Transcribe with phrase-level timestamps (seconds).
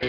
[0.00, 0.08] Hello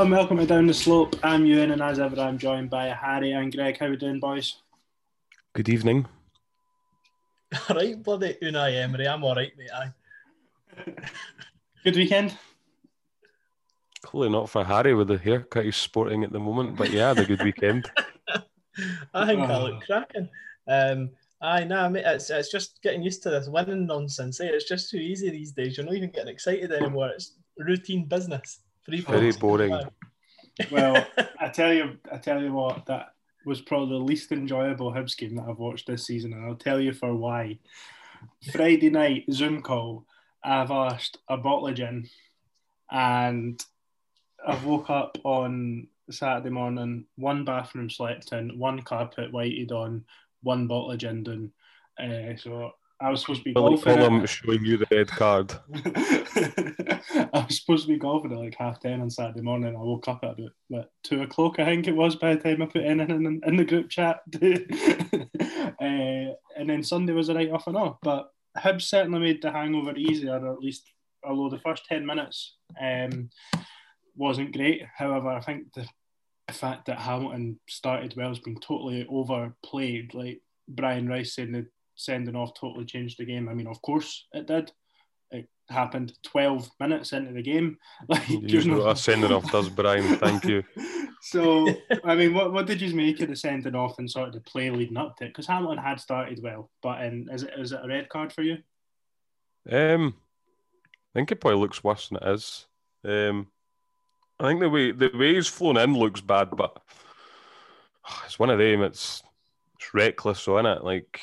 [0.00, 1.14] and welcome to Down the Slope.
[1.22, 3.78] I'm Ewan and as ever I'm joined by Harry and Greg.
[3.78, 4.56] How are we doing boys?
[5.52, 6.08] Good evening.
[7.68, 9.06] All right, bloody Unai Emery.
[9.06, 9.70] I'm all right, mate.
[9.72, 10.94] Aye.
[11.84, 12.36] Good weekend?
[14.12, 17.24] Clearly not for Harry with the haircut he's sporting at the moment, but yeah, the
[17.24, 17.90] good weekend.
[19.14, 20.28] I think I look cracking.
[20.68, 24.38] Um, aye, nah, mate, it's, it's just getting used to this winning nonsense.
[24.42, 24.50] Eh?
[24.52, 25.78] It's just too easy these days.
[25.78, 27.08] You're not even getting excited anymore.
[27.08, 28.58] It's routine business.
[28.84, 29.80] Three Very boring.
[30.70, 31.06] Well,
[31.40, 33.14] I tell you, I tell you what, that
[33.46, 36.78] was probably the least enjoyable Hibs game that I've watched this season, and I'll tell
[36.78, 37.60] you for why.
[38.52, 40.04] Friday night Zoom call,
[40.44, 42.10] I've asked a bottle of gin,
[42.90, 43.58] and
[44.46, 50.04] I've woke up on Saturday morning, one bathroom slept in, one carpet whited on,
[50.42, 51.52] one bottle of gin done.
[52.02, 53.94] Uh, so I was supposed to be Well, golfing.
[53.96, 55.52] Fulham at- showing you the red card.
[55.74, 59.76] I was supposed to be golfing at like half ten on Saturday morning.
[59.76, 62.62] I woke up at about what, two o'clock, I think it was, by the time
[62.62, 64.20] I put in in, in the group chat.
[64.34, 65.78] uh,
[66.56, 67.98] and then Sunday was a night off and all.
[68.02, 70.90] But Hibs certainly made the hangover easier, at least,
[71.24, 73.30] although the first 10 minutes um,
[74.16, 74.82] wasn't great.
[74.96, 75.86] However, I think the
[76.52, 80.14] fact that Hamilton started well has been totally overplayed.
[80.14, 83.48] Like Brian Rice saying the sending off totally changed the game.
[83.48, 84.72] I mean, of course it did.
[85.30, 87.78] It happened 12 minutes into the game.
[88.08, 90.16] Like, You know no- what a sending off does, Brian.
[90.18, 90.62] Thank you.
[91.22, 91.68] so,
[92.04, 94.40] I mean, what, what did you make of the sending off and sort of the
[94.40, 95.28] play leading up to it?
[95.28, 98.42] Because Hamilton had started well, but um, is, it, is it a red card for
[98.42, 98.58] you?
[99.70, 100.14] Um,
[101.14, 102.66] I think it probably looks worse than it is.
[103.04, 103.46] Um,
[104.42, 106.82] I think the way the way he's flown in looks bad, but
[108.24, 108.82] it's one of them.
[108.82, 109.22] It's
[109.76, 111.20] it's reckless, so in it like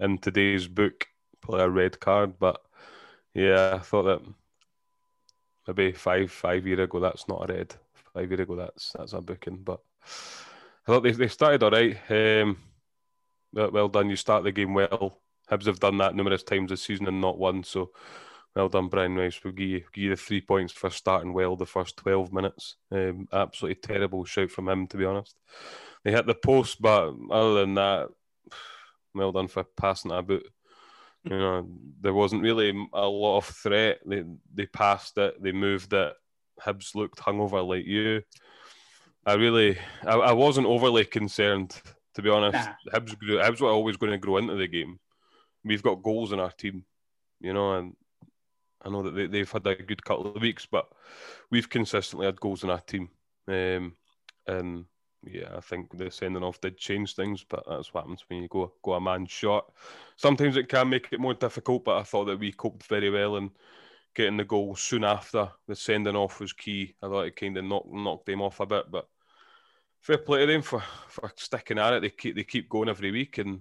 [0.00, 1.06] in today's book,
[1.42, 2.38] probably a red card.
[2.38, 2.62] But
[3.34, 4.22] yeah, I thought that
[5.68, 7.74] maybe five five year ago that's not a red.
[8.14, 9.58] Five year ago that's that's a booking.
[9.58, 11.98] But I thought they they started all right.
[12.08, 12.56] Um,
[13.52, 14.08] well, well done.
[14.08, 15.20] You start the game well.
[15.50, 17.64] Hibs have done that numerous times this season and not won.
[17.64, 17.90] So
[18.54, 19.40] well done, Brian Rice.
[19.42, 22.76] We'll give you, give you the three points for starting well the first 12 minutes.
[22.90, 25.36] Um, absolutely terrible shout from him, to be honest.
[26.04, 28.08] They hit the post, but other than that,
[29.14, 30.42] well done for passing it about.
[31.24, 31.68] You know,
[32.00, 33.98] there wasn't really a lot of threat.
[34.06, 34.24] They
[34.54, 36.14] they passed it, they moved it.
[36.60, 38.22] Hibs looked hungover like you.
[39.26, 41.78] I really, I, I wasn't overly concerned,
[42.14, 42.54] to be honest.
[42.54, 42.98] Nah.
[42.98, 44.98] Hibs, grew, Hibs were always going to grow into the game.
[45.62, 46.84] We've got goals in our team,
[47.38, 47.94] you know, and
[48.82, 50.88] I know that they, they've had a good couple of weeks, but
[51.50, 53.10] we've consistently had goals in our team.
[53.46, 53.94] Um,
[54.46, 54.86] and
[55.24, 58.48] yeah, I think the sending off did change things, but that's what happens when you
[58.48, 59.66] go go a man short.
[60.16, 63.36] Sometimes it can make it more difficult, but I thought that we coped very well
[63.36, 63.50] and
[64.14, 66.94] getting the goal soon after the sending off was key.
[67.02, 69.08] I thought it kind of knocked knocked them off a bit, but
[70.00, 72.02] fair play to them for, for sticking at it.
[72.02, 73.60] They keep they keep going every week, and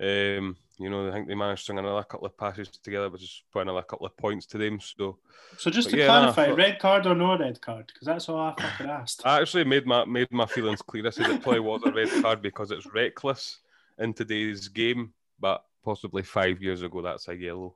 [0.00, 3.22] um, you know I think they managed to string another couple of passes together, which
[3.22, 4.78] is put another couple of points to them.
[4.80, 5.18] So
[5.56, 7.86] So, just to yeah, clarify, but- red card or no red card?
[7.86, 9.22] Because that's all I fucking asked.
[9.24, 11.06] I actually made my made my feelings clear.
[11.06, 13.60] I said it probably was a red card because it's reckless
[13.98, 17.74] in today's game, but possibly five years ago that's a yellow.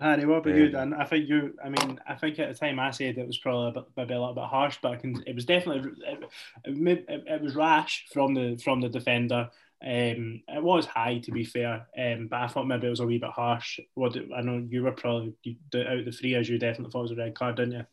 [0.00, 0.66] Harry, what about you?
[0.68, 3.26] Um, And I think you, I mean, I think at the time I said it
[3.26, 5.92] was probably a bit, maybe a little bit harsh, but I can, it was definitely,
[6.04, 6.24] it,
[6.64, 9.48] it, it, it was rash from the from the defender.
[9.84, 13.06] Um, it was high to be fair, um, but I thought maybe it was a
[13.06, 13.80] wee bit harsh.
[13.94, 17.00] What I know you were probably you, out of the three as you definitely thought
[17.00, 17.86] it was a red card, didn't you?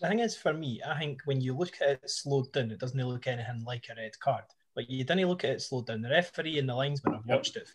[0.00, 2.78] The thing is, for me, I think when you look at it slowed down, it
[2.78, 4.44] doesn't look anything like a red card.
[4.74, 6.00] But you didn't look at it slowed down.
[6.00, 7.68] The referee and the linesman have watched it.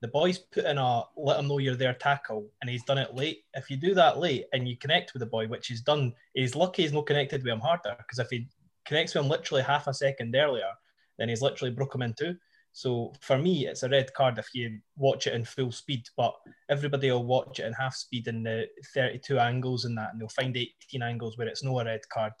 [0.00, 3.14] The boys put in a let him know you're there tackle, and he's done it
[3.14, 3.44] late.
[3.54, 6.56] If you do that late and you connect with the boy, which he's done, he's
[6.56, 7.94] lucky he's not connected with him harder.
[7.96, 8.48] Because if he
[8.84, 10.72] connects with him literally half a second earlier,
[11.18, 12.36] then he's literally broke him in two.
[12.72, 16.34] So for me, it's a red card if you watch it in full speed, but
[16.70, 20.28] everybody will watch it in half speed in the 32 angles and that, and they'll
[20.28, 22.32] find 18 angles where it's no a red card.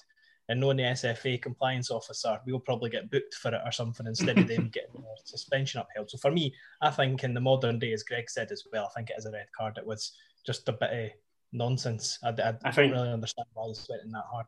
[0.48, 4.38] And knowing the SFA compliance officer, we'll probably get booked for it or something instead
[4.38, 6.10] of them getting their suspension upheld.
[6.10, 8.98] So for me, I think in the modern day, as Greg said as well, I
[8.98, 9.78] think it is a red card.
[9.78, 10.12] It was
[10.44, 11.10] just a bit of
[11.52, 12.18] nonsense.
[12.24, 14.46] I, I, I don't really understand why they sweating that hard.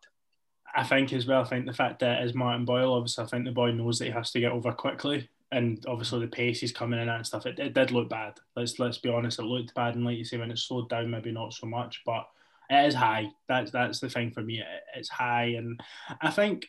[0.75, 1.43] I think as well.
[1.43, 4.06] I think the fact that is Martin Boyle, obviously, I think the boy knows that
[4.06, 7.26] he has to get over quickly, and obviously the pace he's coming in at and
[7.26, 7.47] stuff.
[7.47, 8.35] It, it did look bad.
[8.56, 9.38] Let's let's be honest.
[9.38, 12.03] It looked bad, and like you say, when it slowed down, maybe not so much.
[12.05, 12.26] But
[12.71, 13.31] It is high.
[13.49, 14.61] That's that's the thing for me.
[14.61, 14.67] It,
[14.97, 15.81] it's high, and
[16.21, 16.67] I think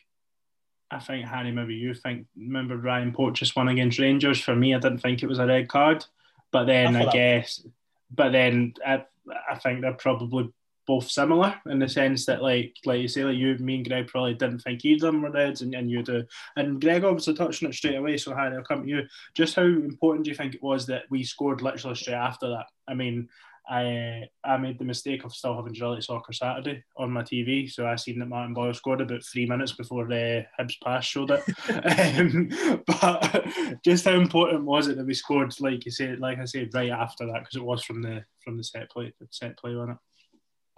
[0.90, 4.40] I think Harry, maybe you think remember Ryan Porteous won against Rangers.
[4.40, 6.04] For me, I didn't think it was a red card,
[6.52, 7.66] but then I, I guess,
[8.14, 9.04] but then I,
[9.50, 10.52] I think they're probably
[10.86, 14.06] both similar in the sense that like like you say like you me and Greg
[14.06, 16.24] probably didn't think either of them were reds and, and you do
[16.56, 19.02] and Greg obviously touched on it straight away so Harry I'll come to you
[19.34, 22.66] just how important do you think it was that we scored literally straight after that
[22.88, 23.28] I mean
[23.68, 27.86] I I made the mistake of still having Gillette Soccer Saturday on my TV, so
[27.86, 31.32] I seen that Martin Boyle scored about three minutes before the uh, Hibs pass showed
[31.32, 31.42] it.
[32.78, 33.46] um, but
[33.84, 36.90] just how important was it that we scored, like you said, like I said, right
[36.90, 39.90] after that, because it was from the from the set play, the set play on
[39.90, 39.96] it.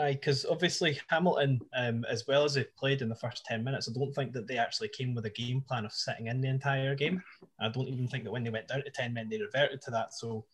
[0.01, 3.89] Aye, because obviously Hamilton, um, as well as it played in the first 10 minutes,
[3.89, 6.49] I don't think that they actually came with a game plan of sitting in the
[6.49, 7.21] entire game.
[7.61, 9.91] I don't even think that when they went down to 10 men, they reverted to
[9.91, 10.15] that.
[10.15, 10.45] So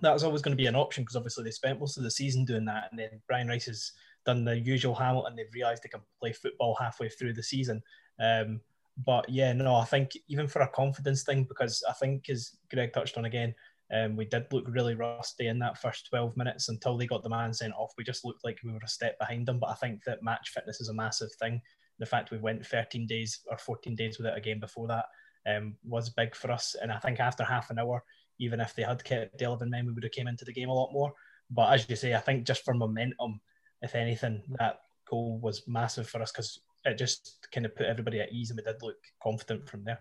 [0.00, 2.10] that was always going to be an option because obviously they spent most of the
[2.10, 2.88] season doing that.
[2.90, 3.92] And then Brian Rice has
[4.24, 5.36] done the usual Hamilton.
[5.36, 7.82] They've realised they can play football halfway through the season.
[8.18, 8.62] Um,
[9.04, 12.92] but yeah, no, I think even for a confidence thing, because I think, as Greg
[12.92, 13.54] touched on again,
[13.94, 17.30] um, we did look really rusty in that first 12 minutes until they got the
[17.30, 17.92] man sent off.
[17.96, 19.58] We just looked like we were a step behind them.
[19.58, 21.60] But I think that match fitness is a massive thing.
[21.98, 25.06] The fact we went 13 days or 14 days without a game before that
[25.46, 26.76] um, was big for us.
[26.80, 28.04] And I think after half an hour,
[28.38, 30.68] even if they had kept the 11 men, we would have came into the game
[30.68, 31.12] a lot more.
[31.50, 33.40] But as you say, I think just for momentum,
[33.80, 38.20] if anything, that goal was massive for us because it just kind of put everybody
[38.20, 40.00] at ease and we did look confident from there.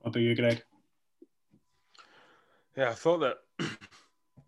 [0.00, 0.62] What about you, Greg?
[2.76, 3.38] Yeah, I thought that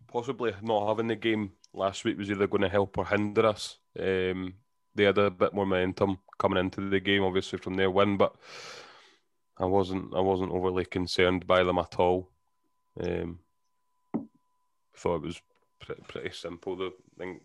[0.07, 3.77] possibly not having the game last week was either going to help or hinder us.
[3.99, 4.55] Um,
[4.95, 8.35] they had a bit more momentum coming into the game, obviously from their win, but
[9.57, 12.29] I wasn't I wasn't overly concerned by them at all.
[12.99, 13.39] Um,
[14.95, 15.41] thought it was
[15.79, 16.75] pretty, pretty simple.
[16.75, 17.41] The thing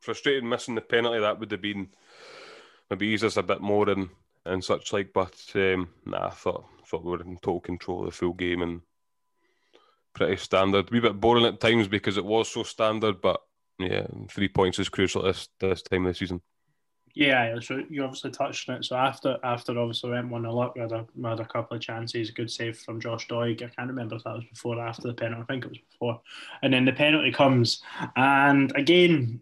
[0.00, 1.88] frustrated missing the penalty that would have been
[2.88, 4.10] maybe eased us a bit more and
[4.44, 5.12] and such like.
[5.12, 8.62] But um, nah, I thought thought we were in total control of the full game
[8.62, 8.80] and
[10.14, 10.88] pretty standard.
[10.88, 13.40] A wee bit boring at times because it was so standard, but
[13.78, 16.42] yeah, three points is crucial this this time of the season.
[17.14, 18.84] Yeah, so you obviously touched on it.
[18.84, 21.76] So after after obviously went one 0 up, we had, a, we had a couple
[21.76, 22.28] of chances.
[22.28, 23.62] A good save from Josh Doig.
[23.62, 25.42] I can't remember if that was before or after the penalty.
[25.42, 26.20] I think it was before.
[26.62, 27.82] And then the penalty comes,
[28.14, 29.40] and again,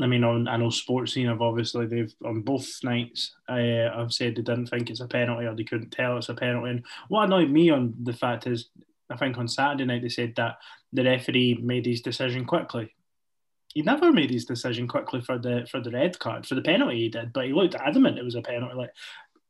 [0.00, 3.36] I mean, on I know Sportscene have obviously they've on both nights.
[3.48, 6.34] Uh, I've said they didn't think it's a penalty or they couldn't tell it's a
[6.34, 6.70] penalty.
[6.70, 8.70] And what annoyed me on the fact is,
[9.10, 10.58] I think on Saturday night they said that
[10.92, 12.94] the referee made his decision quickly
[13.74, 16.98] he never made his decision quickly for the for the red card for the penalty
[16.98, 18.74] he did, but he looked adamant it was a penalty.
[18.74, 18.92] Like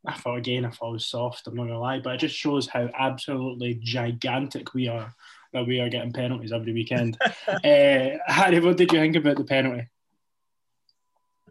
[0.06, 1.46] I thought again, I thought it was soft.
[1.46, 5.14] I'm not gonna lie, but it just shows how absolutely gigantic we are
[5.52, 7.19] that we are getting penalties every weekend.
[7.46, 7.58] uh,
[8.26, 9.88] Harry, what did you think about the penalty?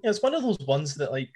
[0.04, 1.30] Yeah, it's one of those ones that like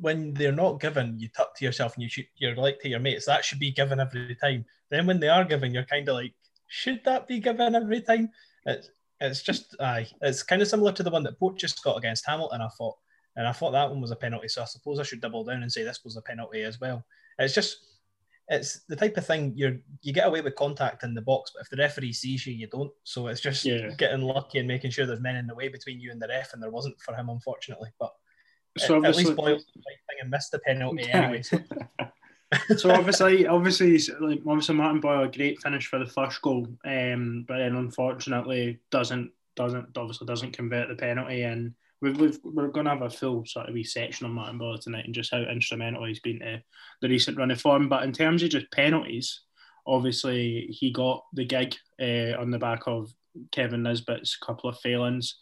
[0.00, 3.00] when they're not given, you tuck to yourself and you shoot, you're like to your
[3.00, 4.64] mates that should be given every time.
[4.90, 6.34] Then when they are given, you're kind of like,
[6.68, 8.30] should that be given every time?
[8.64, 8.90] It's
[9.20, 12.26] it's just aye, it's kind of similar to the one that Port just got against
[12.26, 12.60] Hamilton.
[12.60, 12.96] I thought,
[13.36, 14.48] and I thought that one was a penalty.
[14.48, 17.04] So I suppose I should double down and say this was a penalty as well.
[17.38, 17.78] It's just
[18.48, 21.62] it's the type of thing you're you get away with contact in the box, but
[21.62, 22.92] if the referee sees you, you don't.
[23.04, 23.90] So it's just yeah.
[23.96, 26.52] getting lucky and making sure there's men in the way between you and the ref,
[26.52, 27.90] and there wasn't for him, unfortunately.
[27.98, 28.12] But
[28.76, 31.42] so at, at least Boyle the thing and missed the penalty anyway.
[31.42, 31.58] So.
[32.76, 37.44] so obviously, obviously, like obviously Martin Boyle, a great finish for the first goal, um,
[37.48, 42.84] but then unfortunately doesn't doesn't obviously doesn't convert the penalty, and we've, we've we're going
[42.84, 45.38] to have a full sort of wee section on Martin Boyle tonight and just how
[45.38, 46.62] instrumental he's been to
[47.00, 47.88] the recent run of form.
[47.88, 49.40] But in terms of just penalties,
[49.86, 53.12] obviously he got the gig uh, on the back of
[53.50, 55.36] Kevin Nisbet's couple of failings.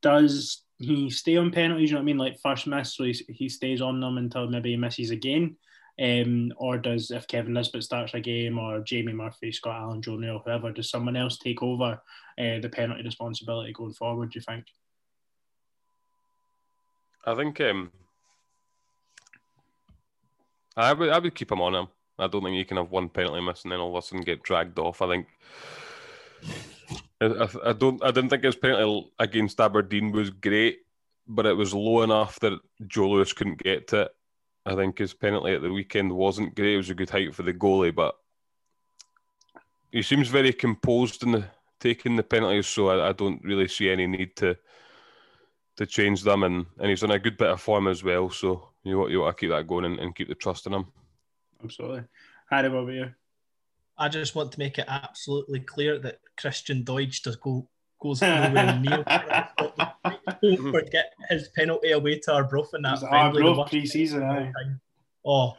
[0.00, 1.90] Does he stay on penalties?
[1.90, 2.18] You know what I mean?
[2.18, 5.56] Like first miss, so he, he stays on them until maybe he misses again.
[6.00, 10.16] Um, or does if Kevin Nisbet starts a game or Jamie Murphy, Scott Allen, Joe
[10.16, 12.00] Newell, whoever, does someone else take over
[12.38, 14.32] uh, the penalty responsibility going forward?
[14.32, 14.64] Do you think?
[17.24, 17.92] I think um,
[20.76, 21.88] I would I would keep him on him.
[22.18, 24.22] I don't think you can have one penalty miss and then all of a sudden
[24.22, 25.02] get dragged off.
[25.02, 25.26] I think
[27.22, 30.78] I, I don't I didn't think his penalty against Aberdeen was great,
[31.26, 34.10] but it was low enough that Joe Lewis couldn't get to it.
[34.64, 36.74] I think his penalty at the weekend wasn't great.
[36.74, 38.14] It was a good height for the goalie, but
[39.90, 41.44] he seems very composed in the
[41.80, 44.56] taking the penalties, so I, I, don't really see any need to
[45.76, 46.44] to change them.
[46.44, 49.20] And, and he's in a good bit of form as well, so you want, you
[49.20, 50.86] want to keep that going and, and keep the trust in him.
[51.62, 52.04] Absolutely.
[52.50, 53.14] Harry, what about you?
[54.02, 57.68] I just want to make it absolutely clear that Christian Doidge does go
[58.00, 59.04] goes nowhere near.
[60.42, 63.42] Don't forget his penalty away to Arbroath in that It was friendly.
[63.42, 64.52] Arbroath pre-season, aye.
[65.24, 65.54] Oh,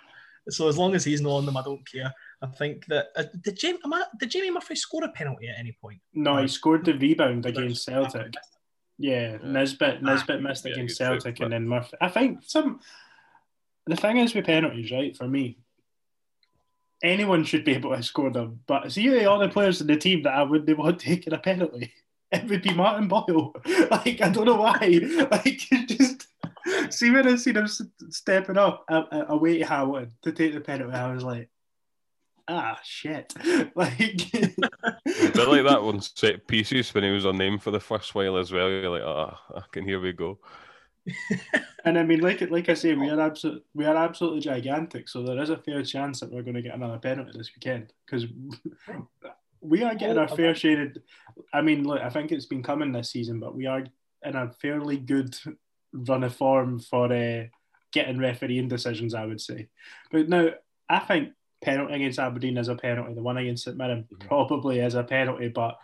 [0.50, 2.14] so as long as he's not on them, I don't care.
[2.42, 5.58] I think that uh, did Jamie am I, did Jamie Murphy score a penalty at
[5.58, 6.02] any point?
[6.14, 8.34] No, he scored the rebound against Celtic.
[8.98, 9.52] Yeah, Yeah.
[9.52, 11.96] Nisbet Nisbet missed Yeah, against Celtic, but- and then Murphy.
[12.02, 12.82] I think some.
[13.86, 15.16] The thing is with penalties, right?
[15.16, 15.60] For me,
[17.04, 18.62] anyone should be able to score them.
[18.66, 21.94] But see the other players in the team that I wouldn't want taking a penalty.
[22.32, 23.54] It would be Martin Boyle.
[23.92, 24.78] Like I don't know why.
[25.32, 26.26] Like just
[26.90, 31.14] see when I seen him stepping up away to Hamilton to take the penalty, I
[31.14, 31.50] was like,
[32.48, 33.32] ah shit.
[33.76, 38.38] Like like that one set pieces when he was on name for the first while
[38.38, 38.68] as well.
[38.68, 40.40] You're like, ah, can here we go.
[41.86, 45.10] And I mean, like like I say, we are absolutely we are absolutely gigantic.
[45.10, 47.92] So there is a fair chance that we're going to get another penalty this weekend
[48.06, 48.26] because
[49.60, 50.84] we are getting our fair share.
[50.84, 50.98] Of,
[51.54, 53.84] I mean, look, I think it's been coming this season, but we are
[54.24, 55.38] in a fairly good
[55.92, 57.44] run of form for uh,
[57.92, 59.14] getting refereeing decisions.
[59.14, 59.68] I would say,
[60.10, 60.52] but now
[60.88, 63.14] I think penalty against Aberdeen is a penalty.
[63.14, 64.28] The one against St Mirren Mhm.
[64.28, 65.78] probably is a penalty, but.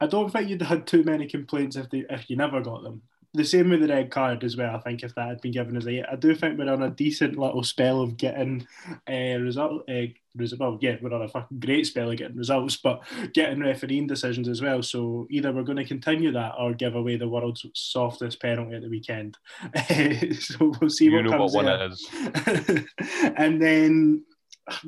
[0.00, 3.00] I don't think you'd had too many complaints if they if you never got them
[3.34, 4.76] the same with the red card as well.
[4.76, 6.90] I think if that had been given as a, I do think we're on a
[6.90, 8.66] decent little spell of getting
[9.10, 9.82] uh, result.
[9.90, 10.82] Uh, result.
[10.82, 13.02] Yeah, we're on a fucking great spell of getting results, but
[13.34, 14.82] getting refereeing decisions as well.
[14.82, 18.82] So either we're going to continue that or give away the world's softest penalty at
[18.82, 19.36] the weekend.
[20.38, 22.08] so we'll see you what know comes what one is.
[23.36, 24.24] and then.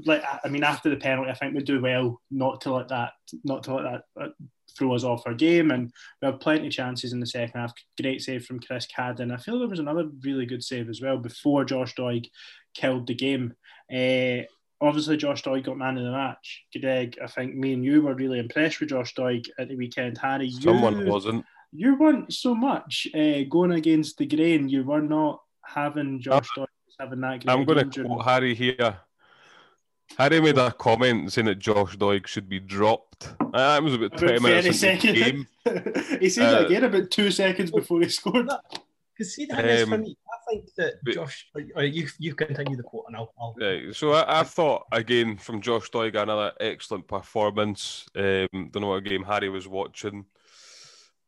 [0.06, 3.12] Like I mean, after the penalty, I think we do well not to let that,
[3.44, 4.28] not to let that uh,
[4.76, 5.71] throw us off our game.
[5.71, 5.90] And
[6.21, 7.73] we have plenty of chances in the second half.
[8.00, 9.33] Great save from Chris Cadden.
[9.33, 12.26] I feel there was another really good save as well before Josh Doig
[12.75, 13.54] killed the game.
[13.92, 14.45] Uh,
[14.80, 16.64] obviously, Josh Doig got man of the match.
[16.78, 20.18] Greg, I think me and you were really impressed with Josh Doig at the weekend.
[20.18, 21.45] Harry, you, Someone wasn't.
[21.73, 24.68] you weren't so much uh, going against the grain.
[24.68, 26.66] You were not having Josh Doig
[26.99, 28.99] having that great I'm going to quote Harry here.
[30.18, 33.34] Harry made a comment saying that Josh Doig should be dropped.
[33.40, 35.46] Uh, That was about 20 About minutes 30 into the game.
[35.66, 36.08] seconds.
[36.20, 38.48] he said that Uh, again about two seconds before he scored.
[38.48, 38.60] That.
[39.16, 40.16] Because see, that is for Um, me.
[40.30, 43.32] I think that but- Josh, or, or you you continue the quote, and I'll.
[43.40, 48.06] I'll Right, so I, I thought again from Josh Doig another excellent performance.
[48.14, 50.26] Um, don't know what game Harry was watching,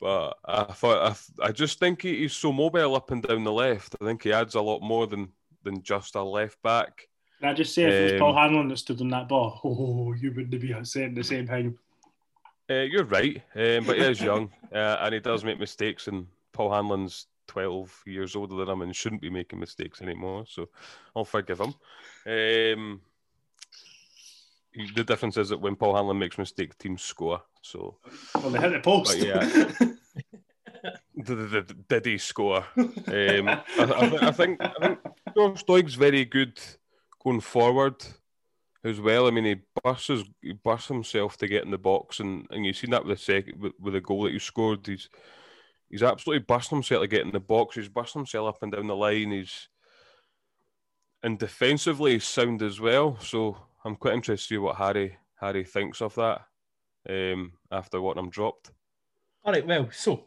[0.01, 3.53] but I thought I, I just think he, he's so mobile up and down the
[3.53, 3.97] left.
[4.01, 5.29] I think he adds a lot more than
[5.65, 7.09] than just a left back.
[7.41, 9.61] Can I just say, if it was Um, Paul Hanlon that stood on that ball,
[9.65, 11.79] oh, you wouldn't be saying the same thing.
[12.71, 16.09] Uh, you're right, um, but he is young uh, and he does make mistakes.
[16.09, 20.69] And Paul Hanlon's 12 years older than him and shouldn't be making mistakes anymore, so
[21.17, 21.75] I'll forgive him.
[22.27, 23.01] Um,
[24.95, 27.43] the difference is that when Paul Hanlon makes mistakes, teams score.
[27.63, 27.97] So
[28.35, 29.19] Well, they hit the post.
[29.19, 29.69] But yeah.
[31.25, 32.65] did, did, he score?
[32.77, 34.99] Um, I, I, I think I think
[35.35, 36.61] Josh Doig's very good
[37.23, 38.05] going forward
[38.85, 39.27] as well.
[39.27, 42.77] I mean, he bursts he bursts himself to get in the box, and, and you've
[42.77, 44.87] seen that with the second with, with the goal that he scored.
[44.87, 45.09] He's
[45.91, 47.77] he's absolutely bursting himself to get in the box.
[47.77, 49.33] He's bursting himself up and down the line.
[49.33, 49.69] He's
[51.23, 53.19] and defensively he's sound as well.
[53.21, 56.43] So I'm quite interested to see what Harry Harry thinks of that
[57.09, 58.71] um, after what I'm dropped.
[59.45, 59.67] all right.
[59.67, 60.25] Well, so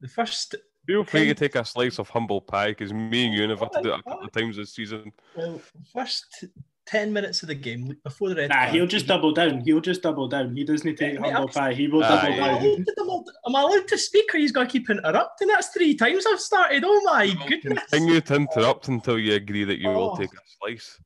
[0.00, 0.54] the first.
[0.86, 3.72] Feel free to take a slice of humble pie because me and you have had
[3.72, 5.12] to do it a couple of times this season.
[5.34, 5.60] Well,
[5.92, 6.44] first
[6.86, 8.50] ten minutes of the game before the red.
[8.50, 9.60] Nah, card, he'll just double down.
[9.60, 10.54] He'll just double down.
[10.54, 11.74] He doesn't take Yeah, mate, humble I'm- pie.
[11.74, 12.08] He will Aye.
[12.08, 12.84] double Am I, down.
[12.98, 15.48] allowed am I- allowed to speak or he's going to keep interrupting?
[15.48, 16.84] That's three times I've started.
[16.86, 17.82] Oh my goodness.
[17.90, 20.16] Continue to interrupt until you agree that you will Oh.
[20.16, 21.00] take a slice.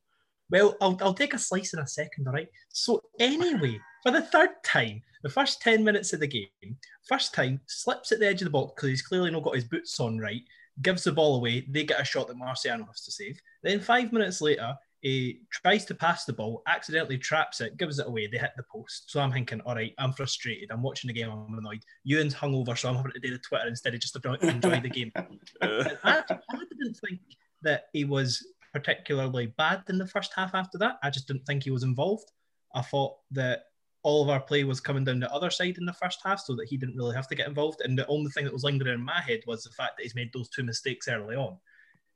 [0.51, 2.49] Well, I'll, I'll take a slice in a second, all right?
[2.69, 6.77] So, anyway, for the third time, the first 10 minutes of the game,
[7.07, 9.65] first time, slips at the edge of the box because he's clearly not got his
[9.65, 10.41] boots on right,
[10.81, 11.65] gives the ball away.
[11.69, 13.39] They get a shot that Marciano has to save.
[13.63, 18.07] Then, five minutes later, he tries to pass the ball, accidentally traps it, gives it
[18.07, 18.27] away.
[18.27, 19.09] They hit the post.
[19.09, 20.71] So I'm thinking, all right, I'm frustrated.
[20.71, 21.29] I'm watching the game.
[21.31, 21.83] I'm annoyed.
[22.03, 25.11] Ewan's hungover, so I'm having to do the Twitter instead of just enjoy the game.
[25.61, 26.23] I, I
[26.69, 27.19] didn't think
[27.63, 30.97] that he was particularly bad in the first half after that.
[31.03, 32.31] I just didn't think he was involved.
[32.73, 33.63] I thought that
[34.03, 36.55] all of our play was coming down the other side in the first half so
[36.55, 37.81] that he didn't really have to get involved.
[37.81, 40.15] And the only thing that was lingering in my head was the fact that he's
[40.15, 41.57] made those two mistakes early on.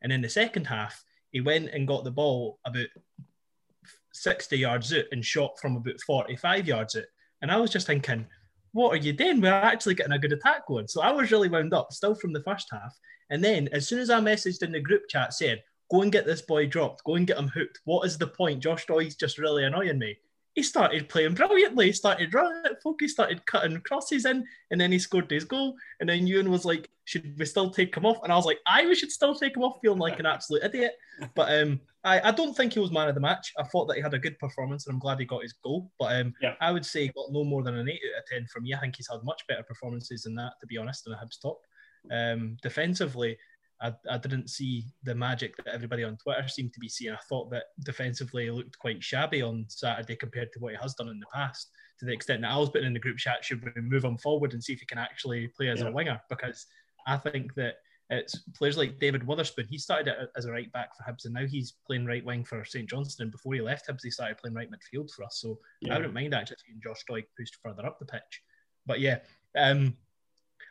[0.01, 2.87] And in the second half, he went and got the ball about
[4.13, 7.03] 60 yards out and shot from about 45 yards out.
[7.41, 8.25] And I was just thinking,
[8.71, 9.41] what are you doing?
[9.41, 10.87] We're actually getting a good attack going.
[10.87, 12.97] So I was really wound up still from the first half.
[13.29, 15.59] And then as soon as I messaged in the group chat saying,
[15.91, 17.79] go and get this boy dropped, go and get him hooked.
[17.85, 18.61] What is the point?
[18.61, 20.17] Josh Doig's just really annoying me.
[20.55, 21.87] He started playing brilliantly.
[21.87, 25.43] He started running at folk, he started cutting crosses in, and then he scored his
[25.43, 25.75] goal.
[25.99, 28.19] And then Ewan was like, Should we still take him off?
[28.23, 30.63] And I was like, I we should still take him off, feeling like an absolute
[30.63, 30.93] idiot.
[31.35, 33.51] But um, I, I don't think he was man of the match.
[33.59, 35.91] I thought that he had a good performance, and I'm glad he got his goal.
[35.99, 36.55] But um, Yeah.
[36.61, 38.73] I would say he got no more than an 8 out of 10 from me.
[38.73, 41.41] I think he's had much better performances than that, to be honest, than a Hibs
[41.41, 41.59] top.
[42.11, 43.37] Um, defensively,
[43.81, 47.13] I, I didn't see the magic that everybody on Twitter seemed to be seeing.
[47.13, 50.93] I thought that defensively he looked quite shabby on Saturday compared to what he has
[50.93, 51.71] done in the past.
[51.99, 54.17] To the extent that I was putting in the group chat, should we move him
[54.17, 55.87] forward and see if he can actually play as Yeah.
[55.87, 56.21] a winger?
[56.29, 56.67] Because
[57.05, 57.75] I think that
[58.09, 59.67] it's players like David Wotherspoon.
[59.67, 62.63] He started as a right back for Hibs, and now he's playing right wing for
[62.63, 63.25] St Johnstone.
[63.25, 65.39] And before he left Hibs, he started playing right midfield for us.
[65.41, 68.41] So I wouldn't mind actually seeing Josh Doig pushed further up the pitch.
[68.85, 69.19] But yeah,
[69.57, 69.97] um,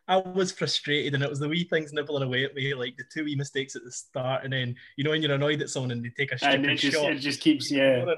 [0.06, 3.04] I was frustrated, and it was the wee things nibbling away at me, like the
[3.12, 5.90] two wee mistakes at the start, and then you know when you're annoyed at someone
[5.92, 7.12] and they take a And stupid it just, shot.
[7.12, 8.04] it just keeps, yeah.
[8.04, 8.16] More.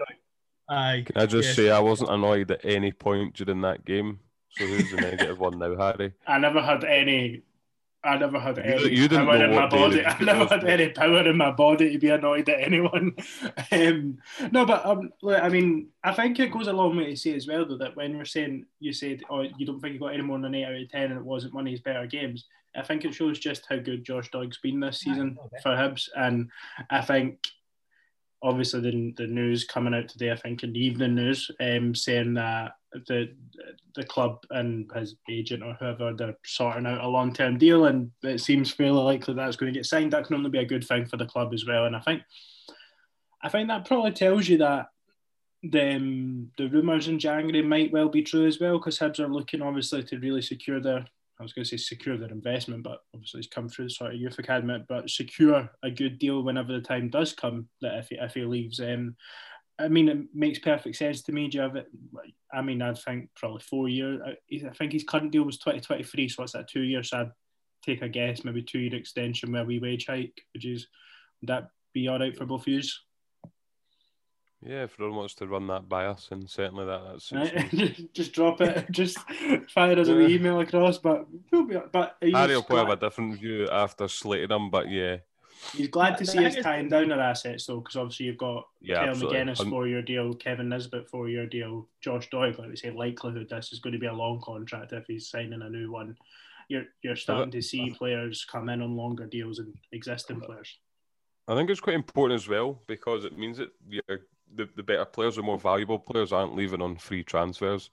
[0.68, 1.04] Aye.
[1.06, 1.54] Can I just yeah.
[1.54, 4.18] say I wasn't annoyed at any point during that game?
[4.50, 6.12] So who's the negative one now, Harry?
[6.26, 7.42] I never had any.
[8.06, 10.04] I never had any you didn't power in my body.
[10.06, 13.16] I never had any power in my body to be annoyed at anyone.
[13.72, 14.18] um,
[14.52, 17.34] no, but um, like, I mean, I think it goes a long way to say
[17.34, 20.14] as well, though, that when you're saying you said, "Oh, you don't think you got
[20.14, 22.44] any more than eight out of ten, and it wasn't one of his better games,"
[22.76, 26.08] I think it shows just how good Josh Doig's been this season no, for Hibs,
[26.14, 26.50] and
[26.90, 27.38] I think
[28.42, 32.34] obviously the, the news coming out today, I think in the evening news, um, saying
[32.34, 32.72] that
[33.06, 33.34] the
[33.94, 38.10] the club and his agent or whoever they're sorting out a long term deal, and
[38.22, 40.12] it seems fairly likely that's going to get signed.
[40.12, 42.22] That can only be a good thing for the club as well, and I think
[43.42, 44.88] I think that probably tells you that
[45.62, 49.28] the um, the rumours in January might well be true as well, because Hibs are
[49.28, 51.06] looking obviously to really secure their
[51.38, 54.14] I was going to say secure their investment, but obviously it's come through the sort
[54.14, 57.68] of youth academy, but secure a good deal whenever the time does come.
[57.82, 59.16] That if he, if he leaves, um,
[59.78, 61.48] I mean, it makes perfect sense to me.
[61.48, 61.86] Do you have it?
[62.52, 64.20] I mean, I think probably four years.
[64.24, 67.10] Uh, I think his current deal was twenty twenty three, so it's that two years.
[67.10, 67.30] So I'd
[67.84, 70.40] take a guess, maybe two year extension where we wage hike.
[70.54, 70.86] which is,
[71.40, 73.02] Would that be all right for both yous?
[74.62, 78.08] Yeah, if everyone wants to run that by us, and certainly that that's Right?
[78.14, 78.86] just drop it.
[78.90, 79.18] Just
[79.70, 80.28] fire us an Yeah.
[80.28, 80.96] email across.
[80.98, 81.76] But we'll be.
[81.92, 85.18] But Harry will probably have a different view after slating him, but yeah,
[85.72, 89.00] he's glad to see us tying down our assets though, because obviously you've got yeah,
[89.00, 89.38] Kel absolutely.
[89.38, 92.58] Magennis four year deal, Kevin Nisbet four year deal, Josh Doig.
[92.58, 95.62] Like we say, likelihood this is going to be a long contract if he's signing
[95.62, 96.16] a new one.
[96.68, 100.76] You're you're starting to see players come in on longer deals and existing players.
[101.48, 104.20] I think it's quite important as well because it means that you're,
[104.54, 107.90] the, the better players, the more valuable players, aren't leaving on free transfers.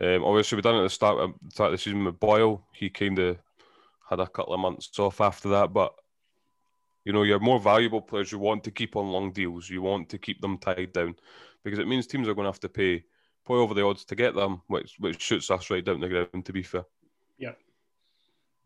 [0.00, 2.64] Um, obviously, we done it at the start of, start of the season with Boyle.
[2.72, 3.38] He kind of
[4.08, 5.94] had a couple of months off after that, but
[7.08, 9.70] you know, your more valuable players, you want to keep on long deals.
[9.70, 11.16] You want to keep them tied down
[11.64, 13.02] because it means teams are going to have to pay
[13.46, 16.44] pay over the odds to get them, which which shoots us right down the ground.
[16.44, 16.84] To be fair,
[17.38, 17.52] Yeah.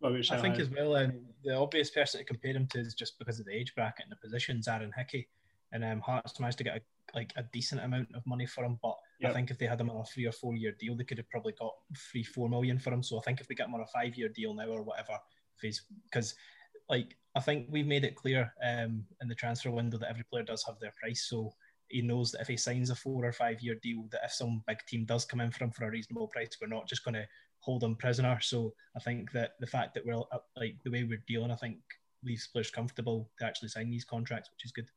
[0.01, 2.95] would you I think as well, um, the obvious person to compare him to is
[2.95, 5.29] just because of the age bracket and the positions, Aaron Hickey.
[5.71, 6.81] And um, Hearts managed to get a,
[7.15, 9.31] like a decent amount of money for him, but Yep.
[9.31, 11.19] I think if they had him on a three or four year deal, they could
[11.19, 11.75] have probably got
[12.11, 13.05] three, four million for him.
[13.05, 15.17] So I think if they get him on a five year deal now or whatever,
[15.63, 15.79] if
[16.11, 16.35] because
[16.89, 20.43] like I think we've made it clear um, in the transfer window that every player
[20.43, 21.27] does have their price.
[21.29, 21.55] So
[21.89, 24.63] he knows that if he signs a four or five year deal, that if some
[24.67, 27.15] big team does come in for him for a reasonable price, we're not just going
[27.15, 27.27] to
[27.61, 28.39] hold him prisoner.
[28.41, 31.57] So I think that the fact that we're uh, like the way we're dealing, I
[31.57, 31.79] think
[32.25, 34.89] leaves players comfortable to actually sign these contracts, which is good.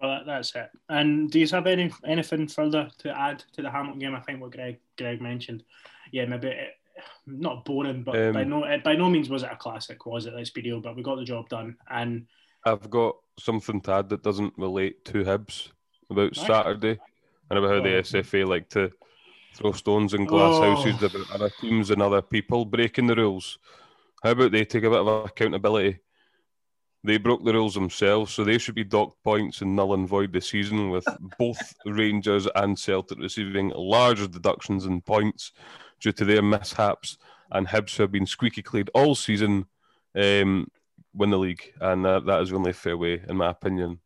[0.00, 0.70] Well, that's it.
[0.88, 4.14] And do you have any anything further to add to the Hamilton game?
[4.14, 5.62] I think what Greg Greg mentioned.
[6.10, 6.52] Yeah, maybe
[7.26, 10.34] not boring, but Um, by no by no means was it a classic, was it?
[10.34, 10.80] Let's be real.
[10.80, 12.26] But we got the job done, and
[12.64, 15.70] I've got something to add that doesn't relate to Hibs
[16.10, 16.46] about Right.
[16.46, 16.98] Saturday
[17.50, 18.00] and about how the Oh.
[18.00, 18.90] SFA like to
[19.54, 20.74] throw stones in glass Oh.
[20.74, 23.58] houses about other teams and other people breaking the rules.
[24.22, 25.98] How about they take a bit of accountability?
[27.06, 30.32] They broke the rules themselves, so they should be docked points and null and void
[30.32, 31.04] the season, with
[31.38, 35.52] both Rangers and Celtic receiving larger deductions in points
[36.04, 37.16] due to their mishaps.
[37.50, 39.66] And Hibs have been squeaky clean all season,
[40.14, 40.68] um,
[41.14, 44.00] win the league, and that, that is only a fair way, in my opinion.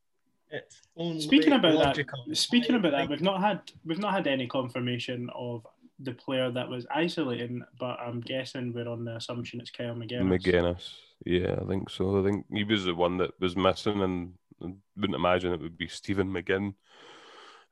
[0.50, 2.24] It's Speaking about logical.
[2.26, 5.66] that, speaking about that, we've not had we've not had any confirmation of
[6.00, 10.42] the player that was isolating, but I'm guessing we're on the assumption it's Kyle Magennis.
[10.42, 10.94] Magennis.
[11.24, 12.20] Yeah, I think so.
[12.20, 14.32] I think he was the one that was missing, and
[14.62, 16.74] I wouldn't imagine it would be Stephen McGinn.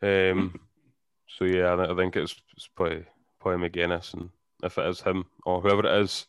[0.02, 0.60] Um,
[1.26, 3.06] so yeah, I, I think it's, it's probably
[3.46, 4.30] probably Magennis, and
[4.62, 6.26] if it is him or whoever it is,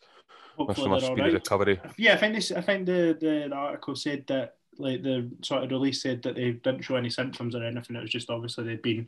[0.57, 1.33] wish him a speedy right.
[1.33, 1.79] recovery.
[1.97, 2.51] Yeah, I think this.
[2.51, 6.35] I think the, the the article said that like the sort of release said that
[6.35, 7.95] they didn't show any symptoms or anything.
[7.95, 9.07] It was just obviously they'd been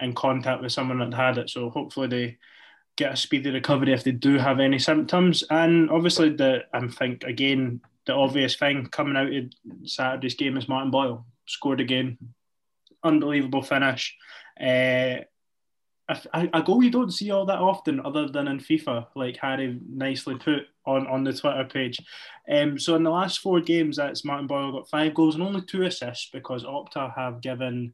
[0.00, 1.48] in contact with someone that had it.
[1.48, 2.38] So hopefully they
[2.96, 5.42] get a speedy recovery if they do have any symptoms.
[5.48, 10.68] And obviously the I think again the obvious thing coming out of Saturday's game is
[10.68, 12.18] Martin Boyle scored again,
[13.02, 14.16] unbelievable finish.
[14.60, 15.24] Uh,
[16.34, 19.78] a, a goal you don't see all that often, other than in FIFA, like Harry
[19.88, 22.00] nicely put on, on the Twitter page.
[22.50, 25.62] Um, so in the last four games, that's Martin Boyle got five goals and only
[25.62, 27.92] two assists because Opta have given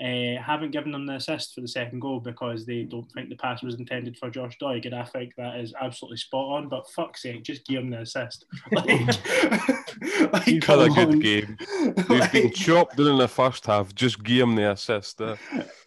[0.00, 3.36] uh, haven't given them the assist for the second goal because they don't think the
[3.36, 6.68] pass was intended for Josh Doig, and I think that is absolutely spot on.
[6.68, 8.44] But fuck's sake, just give him the assist.
[8.72, 8.86] Like,
[10.32, 11.56] like He's had a good game.
[11.60, 13.94] He's like, been chopped in the first half.
[13.94, 15.20] Just give him the assist.
[15.20, 15.36] Uh.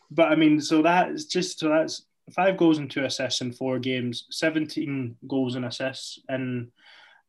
[0.10, 3.80] But I mean, so that's just so that's five goals and two assists in four
[3.80, 6.72] games, 17 goals and assists in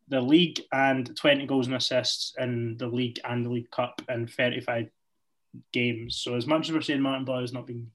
[0.08, 4.26] the league, and 20 goals and assists in the league and the League Cup in
[4.26, 4.88] 35
[5.72, 6.16] games.
[6.16, 7.90] So, as much as we're saying Martin Boyle has not been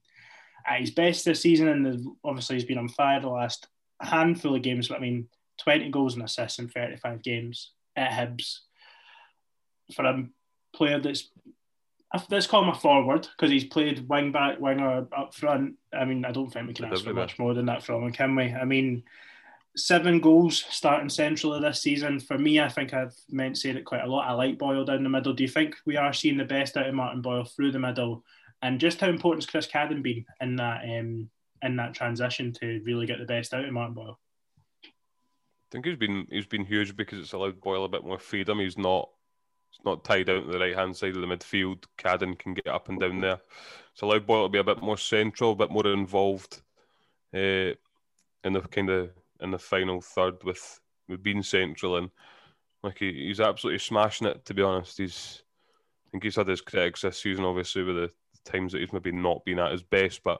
[0.65, 3.67] at his best this season, and obviously he's been on fire the last
[4.01, 5.27] handful of games, but I mean,
[5.59, 8.59] 20 goals and assists in 35 games at Hibs
[9.93, 10.25] for a
[10.73, 11.29] player that's
[12.29, 15.75] let's call him a forward because he's played wing back, winger up front.
[15.91, 18.11] I mean, I don't think we can ask for much more than that from him,
[18.11, 18.53] can we?
[18.53, 19.03] I mean,
[19.75, 22.19] seven goals starting centrally this season.
[22.19, 24.27] For me, I think I've meant said it quite a lot.
[24.27, 25.33] I like Boyle down the middle.
[25.33, 28.23] Do you think we are seeing the best out of Martin Boyle through the middle?
[28.61, 31.29] And just how important has Chris Cadden been in that um,
[31.61, 34.19] in that transition to really get the best out of Martin Boyle?
[34.85, 34.89] I
[35.71, 38.59] think he's been he's been huge because it's allowed Boyle a bit more freedom.
[38.59, 39.09] He's not
[39.73, 41.83] it's not tied out to the right hand side of the midfield.
[41.97, 43.39] Cadden can get up and down there.
[43.91, 46.61] It's allowed Boyle to be a bit more central, a bit more involved
[47.33, 47.73] uh,
[48.43, 49.09] in the kind of
[49.41, 52.11] in the final third with with being central and
[52.83, 54.45] like he, he's absolutely smashing it.
[54.45, 55.41] To be honest, he's
[56.07, 58.93] I think he's had his critics this season, obviously with the, the times that he's
[58.93, 60.39] maybe not been at his best, but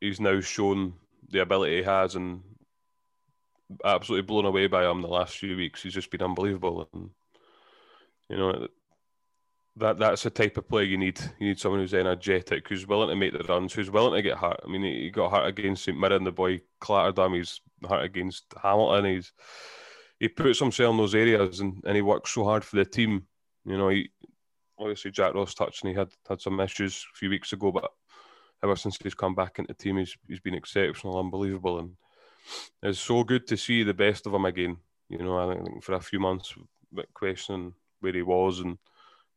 [0.00, 0.92] he's now shown
[1.30, 2.42] the ability he has and
[3.84, 5.82] absolutely blown away by him the last few weeks.
[5.82, 7.10] He's just been unbelievable and
[8.28, 8.68] you know,
[9.78, 11.20] that that's the type of player you need.
[11.38, 14.38] You need someone who's energetic, who's willing to make the runs, who's willing to get
[14.38, 14.60] hurt.
[14.64, 17.34] I mean, he got hurt against St Mirren, the boy clattered him.
[17.34, 19.04] He's hurt against Hamilton.
[19.04, 19.32] He's
[20.18, 23.26] he puts himself in those areas and, and he works so hard for the team.
[23.64, 24.10] You know, he
[24.78, 27.90] obviously Jack Ross touched and he had had some issues a few weeks ago, but
[28.62, 31.92] ever since he's come back into the team, he's he's been exceptional, unbelievable, and
[32.82, 34.76] it's so good to see the best of him again.
[35.08, 38.78] You know, I think for a few months, a bit questioning where he was, and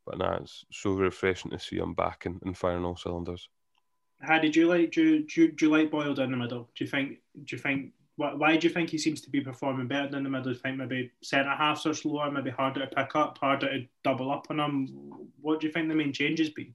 [0.06, 3.48] but now it's so refreshing to see him back and, and firing all cylinders.
[4.20, 4.92] How did you like?
[4.92, 6.68] Do you, do, you, do you like Boyle down the middle?
[6.74, 7.18] Do you think?
[7.44, 7.92] Do you think?
[8.16, 10.44] Why, why do you think he seems to be performing better down the middle?
[10.44, 13.86] Do you think maybe centre halves are slower, maybe harder to pick up, harder to
[14.04, 14.88] double up on him?
[15.40, 16.74] What do you think the main changes be?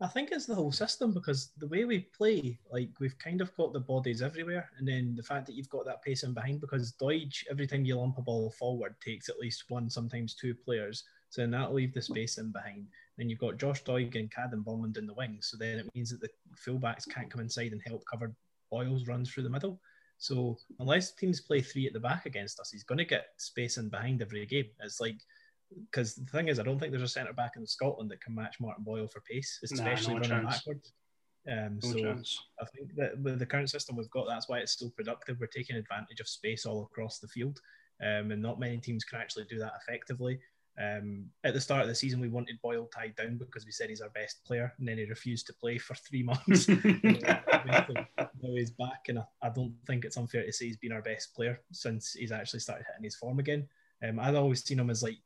[0.00, 3.54] I think it's the whole system because the way we play, like we've kind of
[3.56, 6.60] got the bodies everywhere, and then the fact that you've got that pace in behind
[6.60, 10.54] because Doig, every time you lump a ball forward, takes at least one, sometimes two
[10.54, 11.04] players.
[11.30, 12.86] So then that'll leave the space in behind.
[13.16, 15.48] Then you've got Josh Doig and Cadden Bowman in the wings.
[15.50, 18.34] So then it means that the fullbacks can't come inside and help cover
[18.70, 19.80] Boyle's runs through the middle.
[20.18, 23.78] So unless teams play three at the back against us, he's going to get space
[23.78, 24.66] in behind every game.
[24.80, 25.18] It's like
[25.90, 28.34] because the thing is, I don't think there's a centre back in Scotland that can
[28.34, 30.58] match Martin Boyle for pace, especially nah, no running chance.
[30.58, 30.92] backwards.
[31.50, 32.38] Um, no so chance.
[32.60, 35.38] I think that with the current system we've got, that's why it's so productive.
[35.40, 37.60] We're taking advantage of space all across the field,
[38.02, 40.38] um, and not many teams can actually do that effectively.
[40.76, 43.90] Um, at the start of the season, we wanted Boyle tied down because we said
[43.90, 46.68] he's our best player, and then he refused to play for three months.
[46.68, 47.86] now
[48.42, 51.34] he's back, and I, I, don't think it's unfair to say he's been our best
[51.34, 53.68] player since he's actually started hitting his form again.
[54.02, 55.18] Um, I've always seen him as like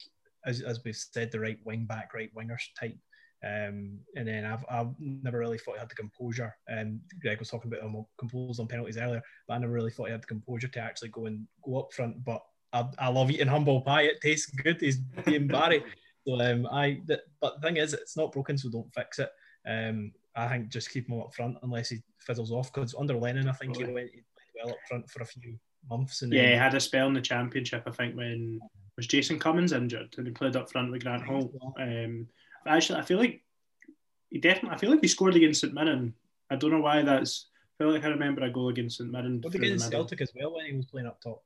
[0.46, 2.96] as, as we've said, the right wing back, right wingers type.
[3.44, 6.54] Um, and then I've, I've never really thought he had the composure.
[6.66, 10.06] And Greg was talking about him composed on penalties earlier, but I never really thought
[10.06, 12.24] he had the composure to actually go and go up front.
[12.24, 14.02] But I, I love eating humble pie.
[14.02, 14.80] It tastes good.
[14.80, 15.84] He's being Barry.
[16.26, 17.00] So um, I,
[17.40, 19.30] but the thing is, it's not broken, so don't fix it.
[19.66, 22.70] Um, I think just keep him up front unless he fizzles off.
[22.70, 24.20] Because under Lennon, I think he went he
[24.62, 26.20] well up front for a few months.
[26.20, 27.84] And yeah, then, he had a spell in the championship.
[27.86, 28.60] I think when
[28.98, 31.52] was Jason Cummings injured and he played up front with Grant Hall.
[31.78, 32.26] Um,
[32.66, 33.42] actually, I feel like
[34.28, 34.74] he definitely.
[34.74, 36.12] I feel like he scored against St Mirren.
[36.50, 37.46] I don't know why that's.
[37.78, 39.40] I feel like I remember a goal against St Mirren.
[39.40, 41.44] What against Celtic as well when he was playing up top?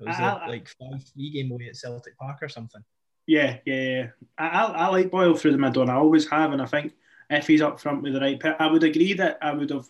[0.00, 2.82] It was I, a, like five three game away at Celtic Park or something.
[3.26, 4.06] Yeah, yeah, yeah.
[4.38, 6.92] I, I, I like Boyle through the middle, and I always have, and I think
[7.30, 9.88] if he's up front with the right, I would agree that I would have.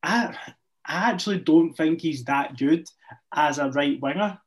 [0.00, 0.36] I
[0.84, 2.86] I actually don't think he's that good
[3.34, 4.38] as a right winger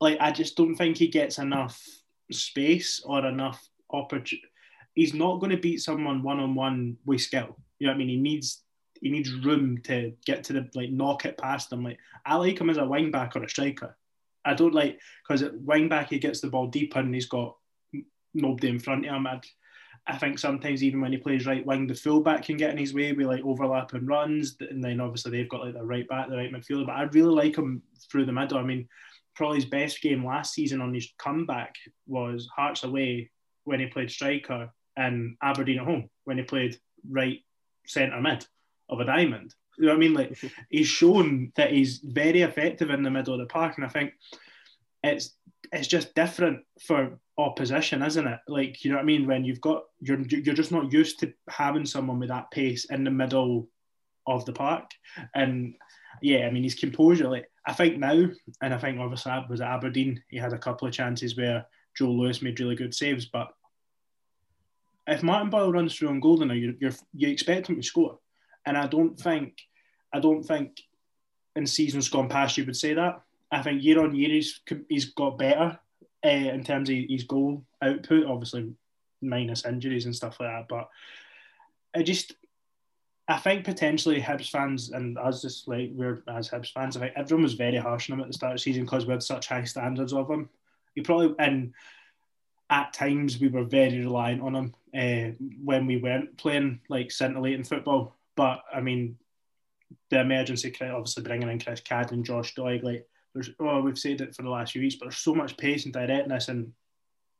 [0.00, 1.82] like I just don't think he gets enough
[2.30, 4.46] space or enough opportunity.
[4.94, 7.56] He's not going to beat someone one on one with skill.
[7.78, 8.08] You know what I mean?
[8.08, 8.62] He needs
[9.00, 11.84] he needs room to get to the like knock it past them.
[11.84, 13.96] Like I like him as a wing back or a striker.
[14.44, 17.56] I don't like because at wing back he gets the ball deeper and he's got
[18.34, 19.26] nobody in front of him.
[19.26, 19.44] I'd,
[20.06, 22.94] I think sometimes even when he plays right wing, the fullback can get in his
[22.94, 26.36] way with like overlapping runs, and then obviously they've got like the right back, the
[26.36, 26.86] right midfielder.
[26.86, 28.56] But I really like him through the middle.
[28.56, 28.88] I mean,
[29.38, 31.76] probably his best game last season on his comeback
[32.08, 33.30] was Hearts away
[33.62, 36.76] when he played striker and Aberdeen at home when he played
[37.08, 37.38] right
[37.86, 38.44] centre mid
[38.88, 39.54] of a diamond.
[39.78, 40.14] You know what I mean?
[40.14, 40.36] Like
[40.70, 44.12] he's shown that he's very effective in the middle of the park, and I think
[45.04, 45.36] it's
[45.72, 48.40] it's just different for opposition, isn't it?
[48.48, 49.28] Like you know what I mean?
[49.28, 53.04] When you've got you're you're just not used to having someone with that pace in
[53.04, 53.68] the middle
[54.26, 54.90] of the park,
[55.32, 55.74] and
[56.22, 57.28] yeah, I mean his composure.
[57.28, 58.24] Like I think now,
[58.62, 60.22] and I think obviously that was at Aberdeen.
[60.28, 63.52] He had a couple of chances where Joe Lewis made really good saves, but
[65.06, 66.74] if Martin Boyle runs through on goal now, you
[67.12, 68.18] you expect him to score,
[68.64, 69.58] and I don't think
[70.14, 70.80] I don't think
[71.56, 73.20] in seasons gone past you would say that.
[73.52, 75.78] I think year on year he's he's got better
[76.24, 78.72] uh, in terms of his goal output, obviously
[79.20, 80.68] minus injuries and stuff like that.
[80.68, 80.88] But
[81.94, 82.34] I just
[83.30, 87.12] I think potentially Hibs fans and us just like we're as Hibs fans, I think
[87.14, 89.22] everyone was very harsh on him at the start of the season because we had
[89.22, 90.48] such high standards of him.
[90.94, 91.74] He probably and
[92.70, 97.64] at times we were very reliant on him uh, when we weren't playing like scintillating
[97.64, 98.16] football.
[98.34, 99.18] But I mean,
[100.08, 104.22] the emergency obviously bringing in Chris Cadden and Josh Doig, like there's oh we've said
[104.22, 106.72] it for the last few weeks, but there's so much pace and directness and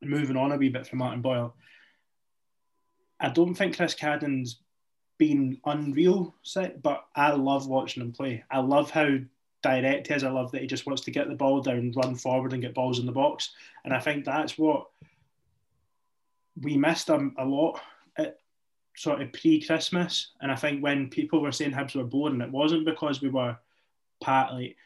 [0.03, 1.55] moving on a wee bit from Martin Boyle.
[3.21, 4.61] I don't think Chris Cadden's
[5.19, 6.35] been unreal,
[6.83, 8.45] but I love watching him play.
[8.51, 9.19] I love how
[9.63, 10.25] direct he is.
[10.25, 12.75] I love that he just wants to get the ball down, run forward, and get
[12.75, 13.51] balls in the box.
[13.85, 14.87] And I think that's what
[16.61, 17.81] we missed him a lot
[18.17, 18.39] at
[18.97, 20.31] sort of pre-Christmas.
[20.41, 23.57] And I think when people were saying Hibs were boring, it wasn't because we were
[24.21, 24.77] partly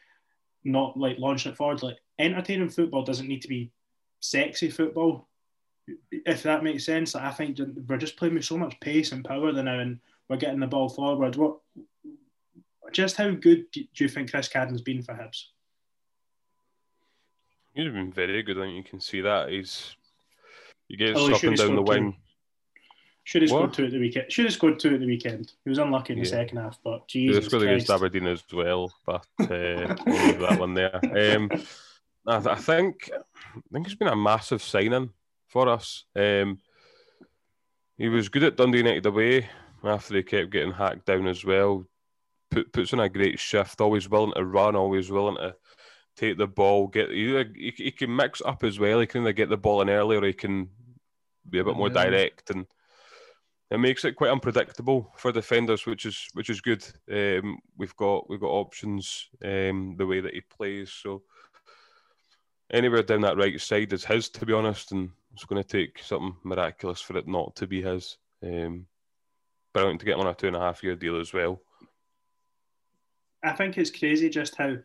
[0.63, 1.83] not like launching it forward.
[1.83, 3.71] Like entertaining football doesn't need to be
[4.19, 5.27] sexy football,
[6.11, 7.13] if that makes sense.
[7.13, 10.37] Like, I think we're just playing with so much pace and power now, and we're
[10.37, 11.35] getting the ball forward.
[11.35, 11.57] What,
[12.91, 15.45] just how good do you think Chris Cadden's been for Hibs?
[17.73, 18.57] He's been very good.
[18.57, 19.95] I think you can see that he's
[20.87, 22.15] he gets oh, up and down the wing.
[23.25, 24.31] Should have scored two at the weekend.
[24.31, 25.53] Should have scored two at the weekend.
[25.63, 27.43] He was unlucky in the second half, but Jesus.
[27.43, 30.95] He scored against Aberdeen as well, but uh, that one there.
[30.95, 31.49] Um,
[32.27, 35.09] I, I, think I think it's been a massive signing
[35.47, 36.03] for us.
[36.15, 36.59] Um,
[37.97, 39.49] he was good at Dundee United away
[39.83, 41.85] after they kept getting hacked down as well.
[42.51, 45.55] Put, puts in a great shift, always willing to run, always willing to
[46.15, 48.99] take the ball, get he, he, he can mix up as well.
[48.99, 50.69] He can either get the ball in early or he can
[51.49, 52.65] be a bit more direct and
[53.73, 56.85] it makes it quite unpredictable for defenders, which is which is good.
[57.11, 60.91] Um, we've got we've got options um, the way that he plays.
[60.91, 61.23] So
[62.71, 65.97] anywhere down that right side is his, to be honest, and it's going to take
[66.03, 68.19] something miraculous for it not to be his.
[68.43, 68.85] Um,
[69.73, 71.61] brilliant to get on a two and a half year deal as well.
[73.43, 74.77] I think it's crazy just how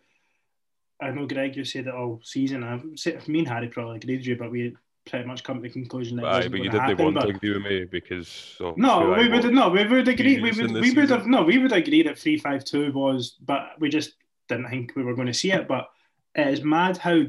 [1.01, 2.65] I know Greg, you said it all season.
[2.65, 4.75] I've me and Harry probably agreed with you, but we
[5.09, 7.23] pretty much come to the conclusion that Aye, but you didn't happen, want but...
[7.23, 10.41] to agree with me because no, we would no, we would agree.
[10.41, 13.71] We would we would have no, we would agree that three five two was, but
[13.79, 14.15] we just
[14.49, 15.69] didn't think we were going to see it.
[15.69, 15.89] But
[16.35, 17.23] it is mad how,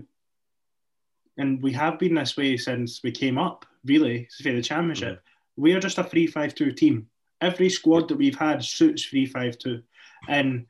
[1.37, 3.65] and we have been this way since we came up.
[3.85, 5.61] Really, for the championship, mm-hmm.
[5.61, 7.07] we are just a three five two team.
[7.41, 9.81] Every squad that we've had suits three five two,
[10.27, 10.65] and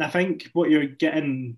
[0.00, 1.56] I think what you're getting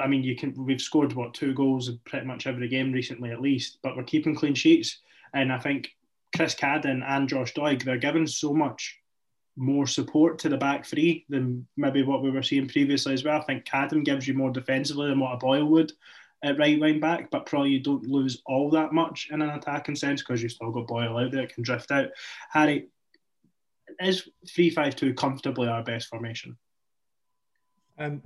[0.00, 0.54] I mean, you can.
[0.56, 4.02] We've scored what two goals in pretty much every game recently, at least, but we're
[4.02, 5.00] keeping clean sheets.
[5.34, 5.90] And I think
[6.36, 8.98] Chris Cadden and Josh Doig they're giving so much
[9.56, 13.40] more support to the back three than maybe what we were seeing previously as well.
[13.40, 15.92] I think Cadden gives you more defensively than what a Boyle would
[16.42, 19.94] at right wing back, but probably you don't lose all that much in an attacking
[19.94, 22.08] sense because you've still got Boyle out there, it can drift out.
[22.50, 22.88] Harry,
[24.00, 26.56] is three five two comfortably our best formation?
[27.98, 28.22] Um,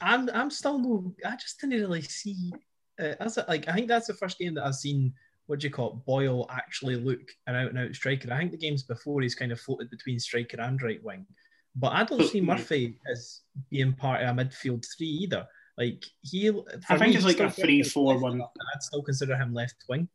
[0.00, 1.14] I'm I'm still no.
[1.24, 2.52] I just didn't really see.
[3.00, 5.12] Uh, as a, like I think that's the first game that I've seen.
[5.46, 6.06] What do you call it?
[6.06, 8.32] Boyle actually look an out and out striker.
[8.32, 11.26] I think the games before he's kind of floated between striker and right wing,
[11.74, 15.46] but I don't see Murphy as being part of a midfield three either.
[15.76, 16.50] Like he,
[16.88, 18.40] I think it's like a three-four-one.
[18.42, 20.08] I'd still consider him left wing.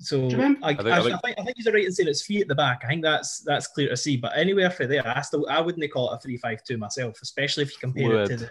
[0.00, 0.26] So I,
[0.62, 2.54] I, think, I, I, think, I think he's right in saying it's three at the
[2.54, 2.80] back.
[2.84, 4.16] I think that's that's clear to see.
[4.16, 7.72] But anywhere for there, I still I wouldn't call it a three-five-two myself, especially if
[7.72, 8.30] you compare Would.
[8.30, 8.50] it to the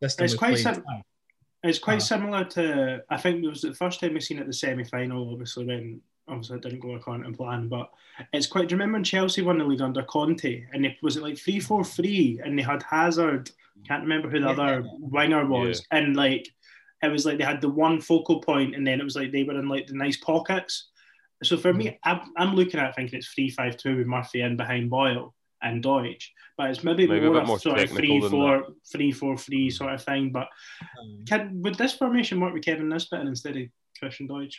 [0.00, 0.84] it's quite sim-
[1.62, 4.46] It's quite Uh, similar to I think it was the first time we seen it
[4.46, 7.90] the semi final, obviously when obviously it didn't go according to plan, but
[8.32, 11.16] it's quite do you remember when Chelsea won the league under Conte and it was
[11.18, 13.50] it like three four three and they had Hazard,
[13.86, 14.52] can't remember who the Yeah.
[14.52, 16.48] other winger was, and like
[17.06, 19.44] it was like they had the one focal point and then it was like they
[19.44, 20.90] were in like the nice pockets.
[21.42, 21.76] So for Mm.
[21.76, 24.90] me, I'm, I'm looking at it thinking it's three five two with Murphy in behind
[24.90, 26.24] Boyle and Doidge.
[26.56, 28.66] But it's maybe, Maybe a more bit a more sort of technical three than four
[28.90, 30.32] three four three sort of thing.
[30.32, 30.48] But
[30.98, 33.64] Um, can would this formation work with Kevin Nisbet instead of
[33.98, 34.54] Christian Doidge?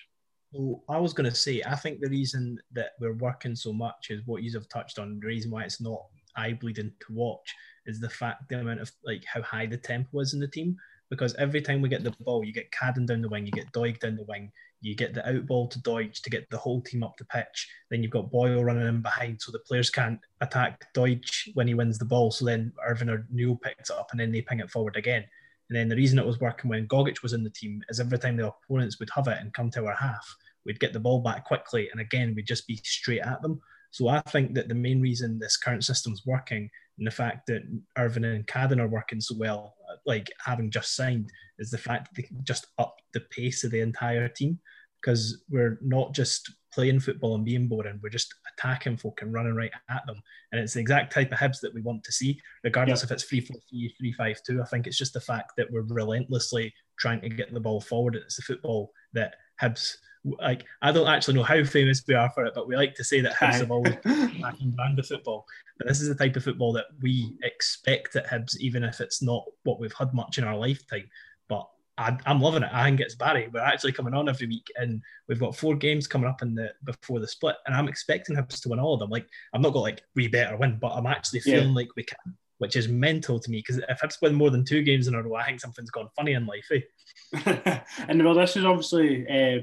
[0.53, 4.07] So I was going to say, I think the reason that we're working so much
[4.11, 5.19] is what you have touched on.
[5.19, 6.05] The reason why it's not
[6.35, 7.53] eye bleeding to watch
[7.85, 10.77] is the fact the amount of like how high the tempo is in the team.
[11.09, 13.71] Because every time we get the ball, you get Cadden down the wing, you get
[13.71, 16.81] Doig down the wing, you get the out ball to Doidge to get the whole
[16.81, 17.69] team up the pitch.
[17.89, 21.73] Then you've got Boyle running in behind, so the players can't attack Doidge when he
[21.73, 22.31] wins the ball.
[22.31, 25.25] So then Irvine or Newell picks it up and then they ping it forward again.
[25.69, 28.19] And then the reason it was working when Gogic was in the team is every
[28.19, 31.21] time the opponents would have it and come to our half, we'd get the ball
[31.21, 33.59] back quickly, and again we'd just be straight at them.
[33.91, 37.63] So I think that the main reason this current system's working and the fact that
[37.97, 42.15] Irvine and Cadden are working so well, like having just signed, is the fact that
[42.15, 44.59] they can just up the pace of the entire team
[45.01, 49.55] because we're not just playing football and being boring, we're just attacking folk and running
[49.55, 50.21] right at them.
[50.51, 53.23] And it's the exact type of Hibs that we want to see, regardless if it's
[53.23, 54.61] 3 4 3, 3 5 2.
[54.61, 58.15] I think it's just the fact that we're relentlessly trying to get the ball forward.
[58.15, 62.45] It's the football that Hibs, like, I don't actually know how famous we are for
[62.45, 65.45] it, but we like to say that Hibs have always attacking brand of football.
[65.77, 69.21] But this is the type of football that we expect at Hibs, even if it's
[69.21, 71.09] not what we've had much in our lifetime.
[71.47, 71.67] But
[71.99, 72.69] I, I'm loving it.
[72.71, 73.47] I think it's Barry.
[73.51, 76.71] We're actually coming on every week, and we've got four games coming up in the
[76.83, 79.09] before the split, and I'm expecting Hibs to win all of them.
[79.09, 81.55] Like I'm not got like we better win, but I'm actually Yeah.
[81.55, 84.65] feeling like we can, which is mental to me because if Hibs win more than
[84.65, 86.67] two games in a row, I think something's gone funny in life.
[86.71, 87.79] Eh?
[88.07, 89.61] and well, this is obviously uh,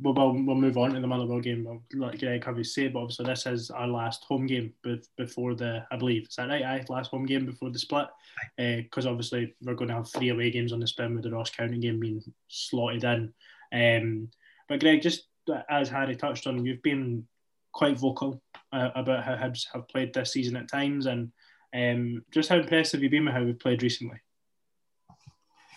[0.00, 1.66] we'll, we'll we'll move on to the Motherwell game.
[1.68, 4.72] I'll let Greg have his say, but obviously this is our last home game
[5.16, 6.62] before the I believe is that right?
[6.62, 8.06] Aye, last home game before the split.
[8.56, 11.50] Because obviously we're going to have three away games on the spin with the Ross
[11.50, 13.32] County game being slotted in.
[13.72, 14.28] Um,
[14.68, 15.24] but Greg, just
[15.68, 17.26] as Harry touched on, you've been
[17.72, 18.40] quite vocal
[18.72, 21.30] uh, about how Hibs have played this season at times, and
[21.74, 24.20] um, just how impressed have you been with how we've played recently?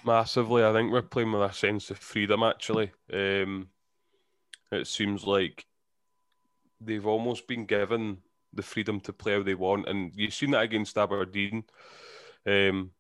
[0.06, 2.44] Massively, I think we're playing with a sense of freedom.
[2.44, 3.70] Actually, um,
[4.72, 5.66] it seems like
[6.80, 8.20] they've almost been given
[8.54, 11.64] the freedom to play how they want, and you've seen that against Aberdeen.
[12.46, 12.92] Um,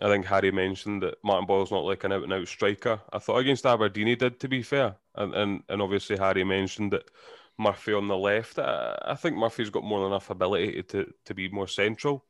[0.00, 3.00] I think Harry mentioned that Martin Boyle's not like an out and out striker.
[3.12, 6.92] I thought against Aberdeen he did, to be fair, and and, and obviously Harry mentioned
[6.92, 7.10] that
[7.58, 8.58] Murphy on the left.
[8.58, 12.24] I, I think Murphy's got more than enough ability to to be more central.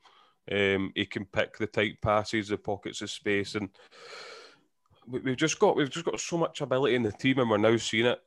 [0.50, 3.70] Um, he can pick the tight passes, the pockets of space, and
[5.06, 7.56] we- we've just got we've just got so much ability in the team, and we're
[7.56, 8.20] now seeing it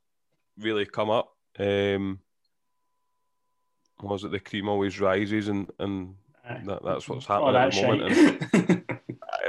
[0.58, 1.36] really come up.
[1.60, 2.20] Um,
[4.02, 6.16] was it the cream always rises, and and
[6.66, 7.82] that, that's what's happening Oh, at the
[8.68, 8.84] moment.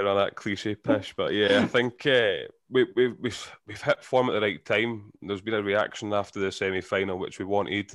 [0.06, 4.28] I that cliche pish, but yeah, I think uh, we, we, we've we've hit form
[4.28, 5.12] at the right time.
[5.22, 7.94] There's been a reaction after the semi final, which we wanted.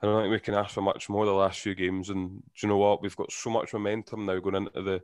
[0.00, 2.10] I don't think we can ask for much more the last few games.
[2.10, 3.02] And do you know what?
[3.02, 5.02] We've got so much momentum now going into the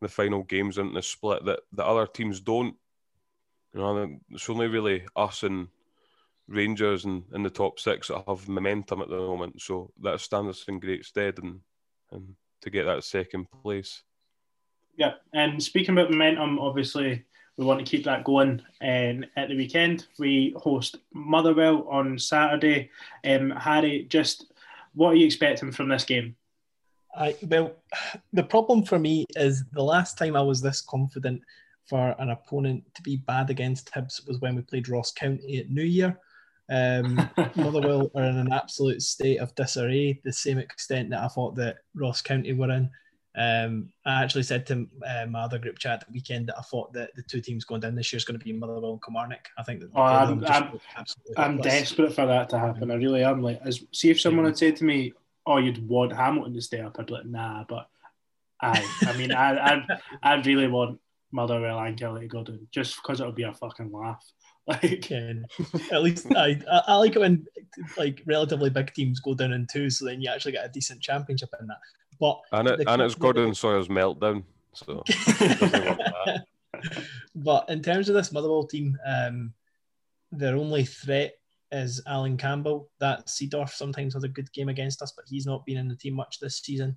[0.00, 2.74] the final games and the split that the other teams don't.
[3.74, 5.68] You know, it's only really us and
[6.48, 9.60] Rangers and in the top six that have momentum at the moment.
[9.62, 11.60] So that stands us in great stead and
[12.10, 14.02] and to get that second place.
[15.00, 17.24] Yeah, and speaking about momentum, obviously
[17.56, 18.60] we want to keep that going.
[18.82, 22.90] And at the weekend, we host Motherwell on Saturday.
[23.24, 24.52] Um, Harry, just
[24.92, 26.36] what are you expecting from this game?
[27.16, 27.72] I well,
[28.34, 31.40] the problem for me is the last time I was this confident
[31.86, 35.70] for an opponent to be bad against Hibs was when we played Ross County at
[35.70, 36.20] New Year.
[36.68, 41.56] Um, Motherwell are in an absolute state of disarray, the same extent that I thought
[41.56, 42.90] that Ross County were in.
[43.36, 46.92] Um, I actually said to uh, my other group chat the weekend that I thought
[46.94, 49.48] that the two teams going down this year is going to be Motherwell and Kilmarnock.
[49.56, 50.78] I think that Oh, I'm- I'm-
[51.36, 52.90] I'm desperate for that to happen.
[52.90, 53.40] I really am.
[53.42, 55.12] Like, as, see if someone had said to me,
[55.46, 57.88] "Oh, you'd want Hamilton to stay up," I'd be like, "Nah." But
[58.60, 59.86] I, I mean, I, I,
[60.22, 60.98] I really want
[61.32, 64.24] Motherwell and Killie to go down just because it'll be a fucking laugh.
[64.66, 65.46] Like, Ken.
[65.90, 67.44] At least I, I, I like it when
[67.96, 71.00] like relatively big teams go down in two, so then you actually get a decent
[71.00, 71.78] championship in that.
[72.20, 74.44] But And it, and it's Gordon Sawyer's meltdown.
[74.74, 76.44] So doesn't want that.
[77.34, 79.52] but in terms of this Motherwell team, um,
[80.30, 81.34] their only threat
[81.72, 82.90] is Allan Campbell.
[83.00, 85.96] That Seedorf sometimes has a good game against us, but he's not been in the
[85.96, 86.96] team much this season.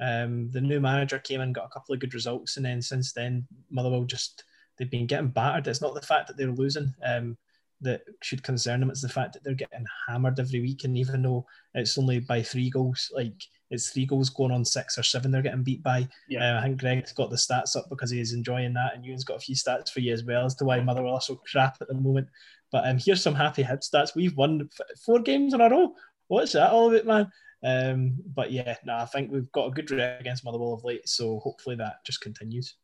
[0.00, 3.12] Um, the new manager came in, got a couple of good results, and then since
[3.12, 4.44] then, Motherwell just
[4.78, 5.68] they've been getting battered.
[5.68, 7.36] It's not the fact that they're losing um,
[7.82, 8.90] that should concern them.
[8.90, 12.42] It's the fact that they're getting hammered every week, and even though it's only by
[12.42, 13.34] three goals, like
[13.72, 16.06] it's three goals going on six or seven, they're getting beat by.
[16.28, 16.56] Yeah.
[16.56, 19.38] Uh, I think Greg's got the stats up because he's enjoying that, and Ewan's got
[19.38, 21.88] a few stats for you as well as to why Motherwell are so crap at
[21.88, 22.28] the moment.
[22.70, 24.14] But um, here's some happy head stats.
[24.14, 25.94] We've won f- four games in a row.
[26.28, 27.32] What's that all about, man?
[27.64, 31.08] Um, but yeah, no, I think we've got a good record against Motherwell of late,
[31.08, 32.74] so hopefully that just continues.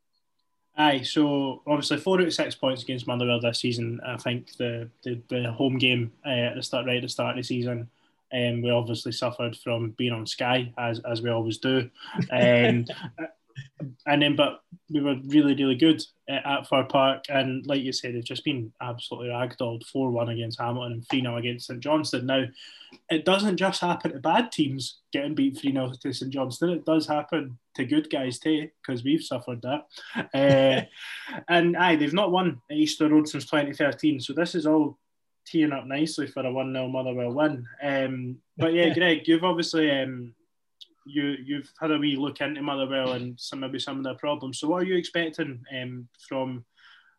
[0.77, 4.01] Aye, so obviously four out of six points against Motherwell this season.
[4.07, 7.31] I think the the, the home game uh, at the start, right at the start
[7.31, 7.91] of the season,
[8.33, 11.89] um, we obviously suffered from being on Sky as as we always do,
[12.31, 12.85] um,
[14.07, 18.15] and then but we were really really good at, Fir Park, and like you said,
[18.15, 22.27] they've just been absolutely ragdolled four one against Hamilton and three 0 against St Johnstone.
[22.27, 22.45] Now,
[23.11, 26.71] it doesn't just happen to bad teams getting beat three 0 to St Johnstone.
[26.71, 29.87] It does happen to good guys too, because we've suffered that.
[30.35, 30.83] Uh,
[31.49, 34.99] and aye, they've not won at Easter Road since 2013, so this is all
[35.49, 37.67] teeing up nicely for a 1 0 Motherwell win.
[37.83, 40.35] Um, but yeah, Greg, you've obviously um,
[41.05, 44.59] you you've had a wee look into Motherwell and some maybe some of their problems.
[44.59, 46.65] So what are you expecting um, from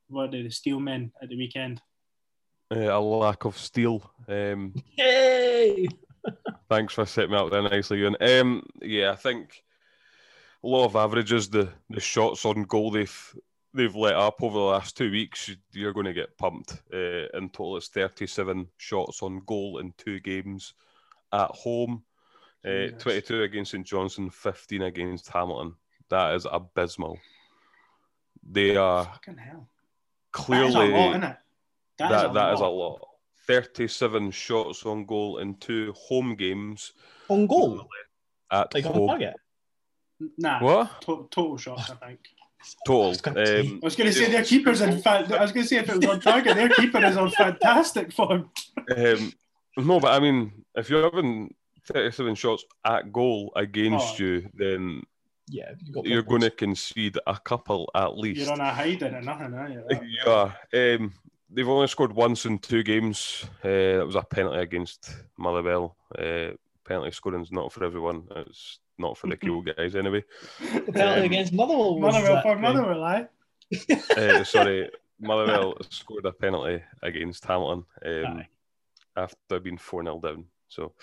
[0.07, 1.81] what are the Steelmen at the weekend?
[2.71, 4.11] Uh, a lack of steel.
[4.27, 5.87] Um, Yay!
[6.69, 8.15] thanks for setting me up there nicely, Ewan.
[8.21, 9.63] Um, yeah, I think
[10.63, 11.49] a lot of averages.
[11.49, 13.35] The the shots on goal they've
[13.73, 15.51] they've let up over the last two weeks.
[15.71, 16.81] You're going to get pumped.
[16.93, 20.73] Uh, in total, it's 37 shots on goal in two games
[21.31, 22.03] at home.
[22.65, 23.03] Uh, Jesus.
[23.03, 25.75] 22 against St Johnstone, 15 against Hamilton.
[26.09, 27.19] That is abysmal.
[28.43, 29.67] They are Fucking hell.
[30.31, 31.37] clearly that is a lot, isn't it?
[31.99, 32.71] That, that, is, a that is a lot.
[32.99, 33.05] lot.
[33.47, 36.93] 37 shots on goal in two home games
[37.29, 37.87] On goal,
[38.51, 39.07] at like on home.
[39.07, 39.33] target.
[40.37, 41.01] Nah, What?
[41.01, 42.19] to- total shots, I think.
[42.85, 43.09] Total.
[43.09, 43.59] was gonna say.
[43.61, 45.31] Um, I was going to say their keeper's in fact.
[45.31, 48.11] I was going to say if it was on target, their keeper is on fantastic
[48.11, 48.49] form.
[48.97, 49.33] um,
[49.77, 51.53] no, but I mean, if you're having
[51.85, 54.23] 37 shots at goal against Oh.
[54.23, 55.03] you, then
[55.49, 58.41] Yeah, you you're going to concede a couple at least.
[58.41, 59.83] You're on a hiding and nothing, are you?
[59.89, 61.05] That- You.
[61.05, 61.13] Um,
[61.49, 63.45] they've only scored once in two games.
[63.63, 65.95] Uh, that was a penalty against Motherwell.
[66.17, 66.49] Uh,
[66.89, 68.23] penalty scoring's not for everyone.
[68.35, 70.23] It's not for the cool guys anyway.
[70.59, 71.99] The penalty Um, against Motherwell.
[71.99, 73.27] Was Motherwell that, for Motherwell, aye.
[74.17, 74.89] Uh, sorry,
[75.21, 78.43] Motherwell scored a penalty against Hamilton um,
[79.15, 80.45] after being 4 0 down.
[80.67, 80.93] So,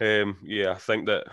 [0.00, 1.26] um, yeah, I think that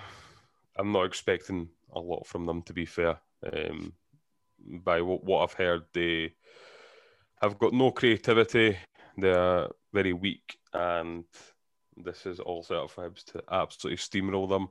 [0.78, 3.18] I'm not expecting a lot from them, to be fair.
[3.51, 3.93] Um,
[4.60, 6.34] by what, what I've heard, they
[7.41, 8.78] have got no creativity,
[9.18, 11.24] they're very weak, and
[11.98, 14.70] this is all set up for Hibs to absolutely steamroll them.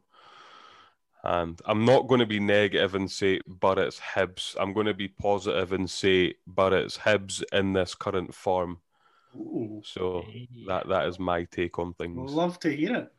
[1.23, 4.57] And I'm not going to be negative and say, but it's Hibs.
[4.61, 8.81] I'm going to be positive and say, but it's Hibs in this current form.
[9.35, 10.25] Ooh, So
[10.67, 12.31] that that is my take on things.
[12.33, 13.13] love to hear it.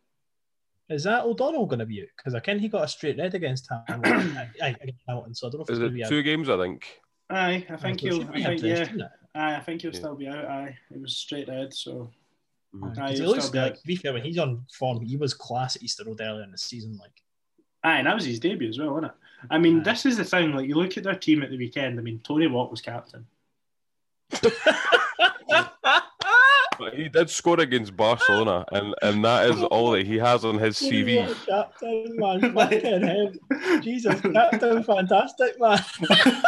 [0.88, 2.08] Is that O'Donnell going to be out?
[2.16, 4.38] Because I can he got a straight red against Hamilton.
[4.38, 6.10] Aye, aye, against Hamilton, so I don't know if Is it's going to it be
[6.10, 6.48] two games?
[6.48, 7.02] I think.
[7.32, 8.20] Aye, I think he'll.
[8.20, 9.98] should I be think, yeah, aye, I think he'll Yeah.
[9.98, 10.46] still be out.
[10.46, 12.25] Aye, it was straight red, so aye,
[12.76, 12.90] Mm-hmm.
[12.90, 15.76] Because he looks still like, to be fair, when he's on form, he was class
[15.76, 16.98] at Easter Road earlier in the season.
[16.98, 17.22] Like,
[17.84, 19.18] Aye, and that was his debut as well, wasn't it?
[19.50, 19.84] I mean, Aye.
[19.84, 20.54] this is the thing.
[20.54, 22.00] Like, you look at their team at the weekend.
[22.00, 23.26] I mean, Tony Watt was captain.
[26.78, 30.58] But he did score against Barcelona, and, and that is all that he has on
[30.58, 31.34] his CV.
[31.46, 33.40] Captain, man, fucking him.
[33.82, 35.80] Jesus, Captain, fantastic, man.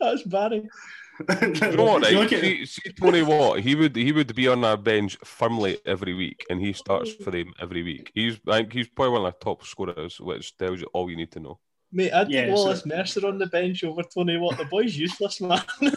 [0.00, 0.68] That's Barry.
[1.40, 2.10] You know what?
[2.10, 2.22] You Right?
[2.24, 3.60] look at See, see Tony Watt.
[3.60, 7.30] He would he would be on our bench firmly every week, and he starts for
[7.30, 8.10] them every week.
[8.14, 11.16] He's I think he's probably one of the top scorers, which tells you all you
[11.16, 11.58] need to know.
[11.92, 14.58] Mate, I'd Yeah, take so- Wallace Mercer on the bench over Tony Watt.
[14.58, 15.62] The boy's useless, man.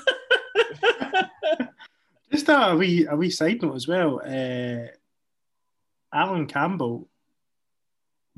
[2.32, 4.22] Just a wee, a wee side note as well.
[4.24, 4.88] Uh,
[6.14, 7.08] Allan Campbell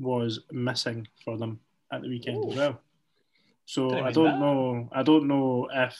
[0.00, 1.60] was missing for them
[1.92, 2.56] at the weekend as Oh.
[2.56, 2.80] well.
[3.66, 4.72] So Didn't I don't know.
[4.74, 4.88] know.
[4.92, 5.96] I don't know if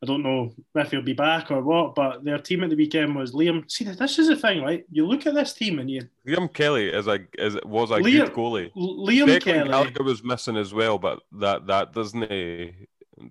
[0.00, 1.94] I don't know if he'll be back or what.
[1.94, 3.68] But their team at the weekend was Liam.
[3.70, 4.84] See, this is the thing, right?
[4.90, 8.26] You look at this team and you Liam Kelly is a is was a Liam-
[8.26, 8.72] good goalie.
[8.74, 9.68] Liam Declan Kelly.
[9.68, 12.22] Gallagher was missing as well, but that that doesn't.
[12.22, 12.70] Uh,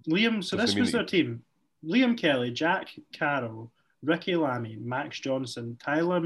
[0.09, 1.43] Liam, so Doesn't this was their team.
[1.85, 3.71] Liam Kelly, Jack Carroll,
[4.03, 6.21] Ricki Lamie, Max Johnston, Tyler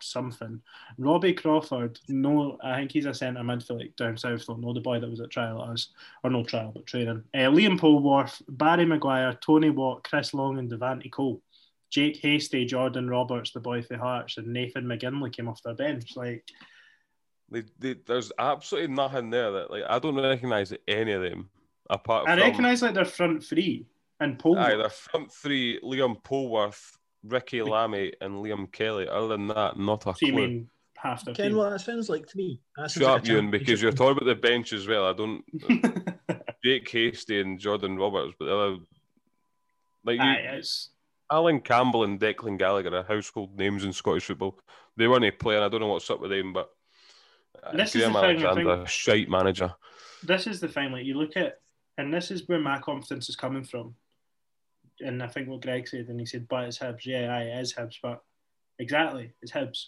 [0.00, 0.60] something,
[0.98, 1.98] Robbie Crawford.
[2.08, 4.46] No, I think he's a centre midfield like down south.
[4.46, 5.88] Don't know the boy that was at trial at us,
[6.22, 7.22] or no trial but training.
[7.34, 11.42] Uh, Liam Polworth, Barry Maguire, Tony Watt, Chris Long, and Devante Cole.
[11.88, 16.16] Jake Hastie, Jordan Roberts, the boy for Hearts, and Nathan McGinley came off their bench.
[16.16, 16.44] Like,
[17.50, 21.48] they, they, there's absolutely nothing there that like I don't recognise any of them.
[21.88, 23.86] apart I from recognise like their front three
[24.20, 24.58] and Paul.
[24.58, 26.96] aye, their front three: Liam Polworth,
[27.28, 29.08] Ricki Lamie, and Liam Kelly.
[29.08, 31.56] Other than that, not a so you mean half their Ken, team.
[31.58, 32.60] what that sounds like to me.
[32.76, 35.06] That Shut like up, a Ewan, because you're talking about the bench as well.
[35.06, 35.44] I don't.
[36.64, 38.76] Jake Hastie and Jordan Roberts, but the other,
[40.04, 40.90] like you, Aye, it's
[41.30, 44.58] Allan Campbell and Declan Gallagher are household names in Scottish football.
[44.96, 45.62] They weren't playing.
[45.62, 46.70] I don't know what's up with them, but
[47.62, 49.74] uh, This is Graham the thing, I shite manager.
[50.22, 50.92] this is the thing.
[50.92, 51.60] Like you look at,
[51.98, 53.94] and this is where my confidence is coming from.
[55.00, 57.60] And I think what Greg said, and he said, "But it's Hibs." Yeah, aye, it
[57.60, 58.22] is Hibs, but
[58.78, 59.86] exactly, it's Hibs.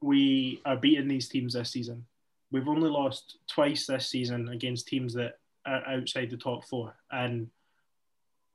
[0.00, 2.06] We are beating these teams this season.
[2.50, 7.48] We've only lost twice this season against teams that are outside the top four, and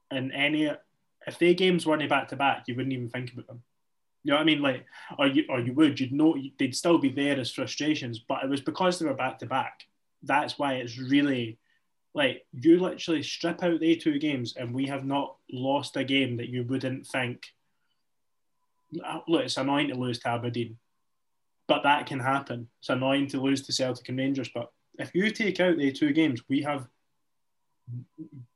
[0.09, 0.71] and any
[1.27, 3.63] if they games weren't back to back, you wouldn't even think about them.
[4.23, 4.61] You know what I mean?
[4.61, 4.85] Like,
[5.17, 8.49] or you or you would, you'd know they'd still be there as frustrations, but it
[8.49, 9.85] was because they were back to back.
[10.21, 11.57] That's why it's really
[12.13, 16.37] like you literally strip out the two games, and we have not lost a game
[16.37, 17.43] that you wouldn't think.
[19.03, 20.77] Ah, look, it's annoying to lose to Aberdeen,
[21.67, 22.67] but that can happen.
[22.79, 26.13] It's annoying to lose to Celtic and Rangers, but if you take out the two
[26.13, 26.87] games, we have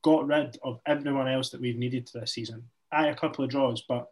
[0.03, 2.63] got rid of everyone else that we've needed to this season.
[2.91, 4.07] I a couple of draws, but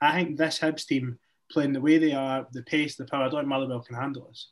[0.00, 1.18] I think this Hibs team
[1.50, 4.48] playing the way they are, the pace, the power, I don't think can handle us.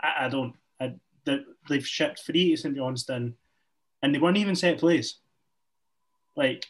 [0.00, 0.54] I, I don't.
[0.80, 0.94] I,
[1.24, 3.34] they, they've shipped three to St Johnstone,
[4.02, 5.16] and they weren't even set plays.
[6.36, 6.66] Like,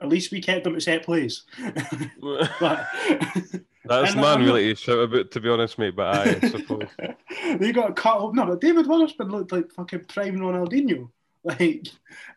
[0.00, 1.44] at least we kept them at set plays.
[2.20, 2.86] but
[3.88, 5.96] That's And man I'm not- really to shout about, to be honest, mate.
[5.96, 6.88] But aye, I suppose.
[7.58, 8.34] they got cut up.
[8.34, 11.10] No, but David Wotherspoon looked like fucking prime Ronaldinho.
[11.44, 11.86] Like,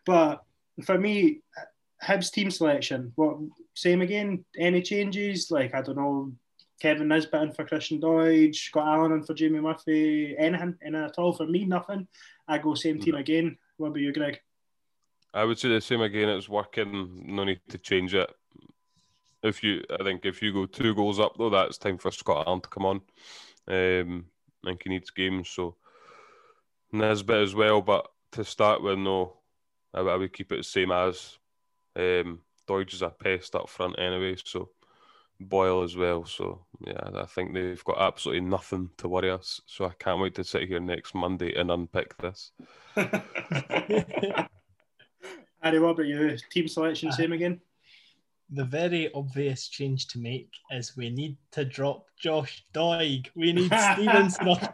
[0.06, 0.44] but
[0.84, 1.40] for me,
[2.02, 3.12] Hibs team selection.
[3.16, 3.38] What
[3.74, 4.44] same again?
[4.56, 5.50] Any changes?
[5.50, 6.32] Like I don't know.
[6.80, 10.34] Kevin Nisbet in for Christian Doidge, got Allan in for Jamie Murphy.
[10.38, 11.66] Anything, anything at all for me?
[11.66, 12.08] Nothing.
[12.48, 13.20] I go same team mm.
[13.20, 13.58] again.
[13.80, 14.38] What about you, Greg?
[15.32, 16.28] I would say the same again.
[16.28, 17.22] It's working.
[17.24, 18.30] No need to change it.
[19.42, 22.46] If you, I think, if you go two goals up though, that's time for Scott
[22.46, 23.00] Allan to come on.
[23.66, 24.26] Um,
[24.62, 25.48] I think he needs games.
[25.48, 25.76] So
[26.92, 29.38] Nisbet as well, but to start with, no,
[29.94, 31.38] I, would- I would keep it the same as.
[31.96, 34.68] Um, Doidge is a pest up front anyway, so
[35.40, 36.24] Boyle as well.
[36.26, 39.60] So yeah, I think they've got absolutely nothing to worry us.
[39.66, 42.52] So I can't wait to sit here next Monday and unpick this.
[45.62, 46.36] Harry, what about you?
[46.50, 47.60] Team selection, same again?
[48.52, 53.28] the very obvious change to make is we need to drop Josh Doig.
[53.36, 54.48] We need Stevenson.
[54.48, 54.68] off.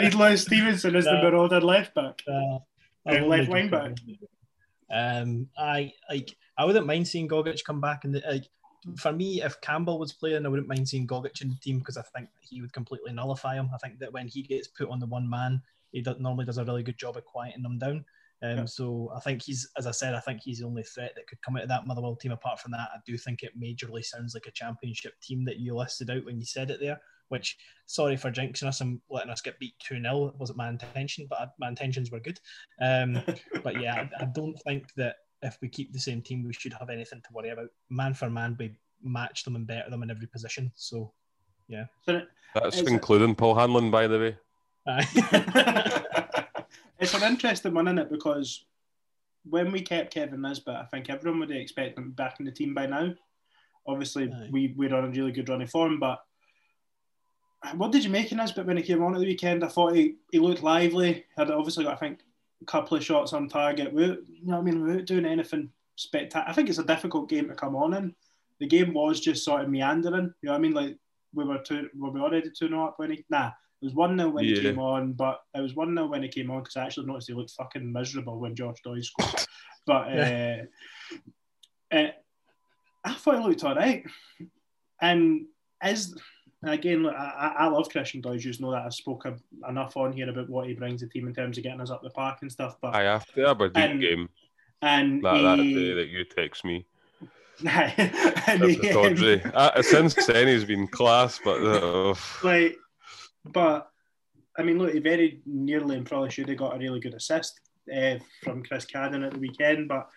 [0.00, 1.22] He'd lose Stevenson as the No.
[1.24, 2.22] Marauder left back.
[2.28, 2.58] Uh,
[3.06, 3.92] Uh, I'm left wing back.
[4.92, 6.36] Um, I like.
[6.56, 8.48] I wouldn't mind seeing Gogic come back, and like
[8.96, 11.96] for me, if Campbell was playing, I wouldn't mind seeing Gogic in the team because
[11.96, 13.70] I think he would completely nullify him.
[13.74, 15.60] I think that when he gets put on the one man,
[15.92, 18.04] he normally does a really good job of quieting them down.
[18.42, 18.64] Um, Yeah.
[18.66, 21.40] So I think he's, as I said, I think he's the only threat that could
[21.42, 22.32] come out of that Motherwell team.
[22.32, 25.74] Apart from that, I do think it majorly sounds like a championship team that you
[25.74, 27.00] listed out when you said it there.
[27.28, 30.28] Which, sorry for jinxing us and letting us get beat 2 0.
[30.28, 32.40] It wasn't my intention, but I, my intentions were good.
[32.80, 33.20] Um,
[33.62, 36.72] but yeah, I, I don't think that if we keep the same team, we should
[36.74, 37.68] have anything to worry about.
[37.90, 40.72] Man for man, we match them and better them in every position.
[40.74, 41.12] So,
[41.68, 41.84] yeah.
[42.06, 44.36] That's Is it- including Paul Hanlon, by the way.
[47.00, 48.10] It's an interesting one, is it?
[48.10, 48.64] Because
[49.48, 52.74] when we kept Kevin Nisbet, I think everyone would expect him back in the team
[52.74, 53.14] by now.
[53.86, 54.48] Obviously, Aye.
[54.50, 56.18] we, we're on a really good run of form, but
[57.76, 59.64] what did you make of Nisbet when he came on at the weekend?
[59.64, 62.24] I thought he, he looked lively, had obviously got, I think, a
[62.66, 63.92] couple of shots on target.
[63.92, 64.82] We, you know what I mean?
[64.82, 66.48] Without doing anything spectacular.
[66.48, 68.14] I think it's a difficult game to come on in.
[68.60, 70.32] The game was just sort of meandering.
[70.42, 70.72] You know what I mean?
[70.72, 70.96] Like,
[71.34, 74.16] we were two, were we already 2 0 up when he, nah, it was 1
[74.16, 76.76] 0 when he came on, but it was 1 0 when he came on because
[76.76, 79.46] I actually noticed he looked fucking miserable when Josh Doig scored.
[79.86, 80.08] but
[81.92, 82.10] uh, uh,
[83.04, 84.04] I thought he looked all right.
[85.00, 85.46] And
[85.80, 86.14] as,
[86.62, 89.38] and again, look, I, I I love Christian Doidge, you just know that I've spoken
[89.68, 91.90] enough on here about what he brings to the team in terms of getting us
[91.90, 92.76] up the park and stuff.
[92.80, 94.28] But Aye, after the Aberdeen And game,
[94.82, 96.84] and that, that he, day that you text me,
[97.66, 102.76] and he, um, uh, since then, he's been class, but uh, like,
[103.44, 103.90] but
[104.56, 107.60] I mean, look, he very nearly and probably should have got a really good assist
[107.94, 109.88] uh, from Chris Cadden at the weekend.
[109.88, 110.08] But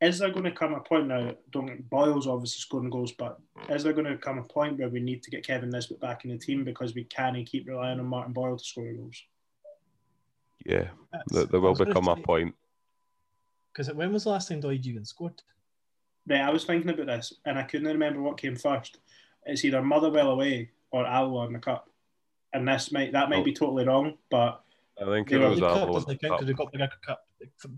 [0.00, 1.34] is there going to come a point now?
[1.50, 3.38] Don't get Boyle's obviously scoring goals, but
[3.70, 6.24] is there going to come a point where we need to get Kevin Nisbet back
[6.24, 9.22] in the team because we can't keep relying on Martin Boyle to score goals?
[10.64, 10.88] yeah,
[11.28, 12.54] there, there will become a point.
[13.72, 15.40] Because when was the last time Doidge even scored?
[16.26, 18.98] Right, I was thinking about this and I couldn't remember what came first.
[19.44, 21.88] It's either Motherwell away or Alloa in the cup,
[22.52, 24.62] and this might that might be totally wrong, but
[25.00, 26.40] I think it were- was the cup World doesn't count Cup.
[26.40, 27.26] because we got the Geico Cup.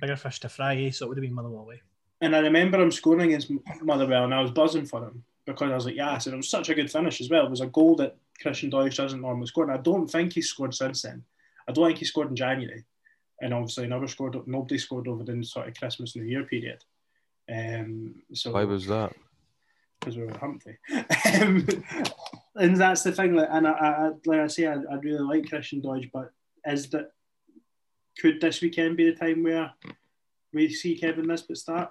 [0.00, 0.90] bigger fish to fry, eh?
[0.90, 1.82] so it would have been Motherwell away.
[2.20, 3.50] And I remember him scoring against
[3.82, 6.48] Motherwell, and I was buzzing for him because I was like, yes, and it was
[6.48, 7.46] such a good finish as well.
[7.46, 10.48] It was a goal that Christian Doidge doesn't normally score, and I don't think he's
[10.48, 11.22] scored since then.
[11.68, 12.84] I don't think he scored in January,
[13.40, 14.36] and obviously never scored.
[14.46, 16.84] Nobody scored over the sort of Christmas New Year period.
[17.50, 19.14] Um, so Why was that?
[19.98, 20.78] because we were Humphrey.
[21.40, 21.66] um,
[22.56, 23.34] and that's the thing.
[23.34, 26.32] Like, and I, I, like I say, I, I really like Christian Doidge, but
[26.66, 27.12] is that
[28.18, 29.72] could this weekend be the time where
[30.52, 31.90] we see Kevin Nisbet start?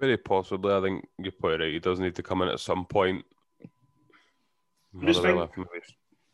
[0.00, 0.74] Very possibly.
[0.74, 1.72] I think you're quite right.
[1.72, 3.24] He does need to come in at some point.
[4.92, 5.66] Motherwell, are-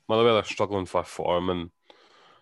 [0.09, 1.71] Motherwell are struggling for form, and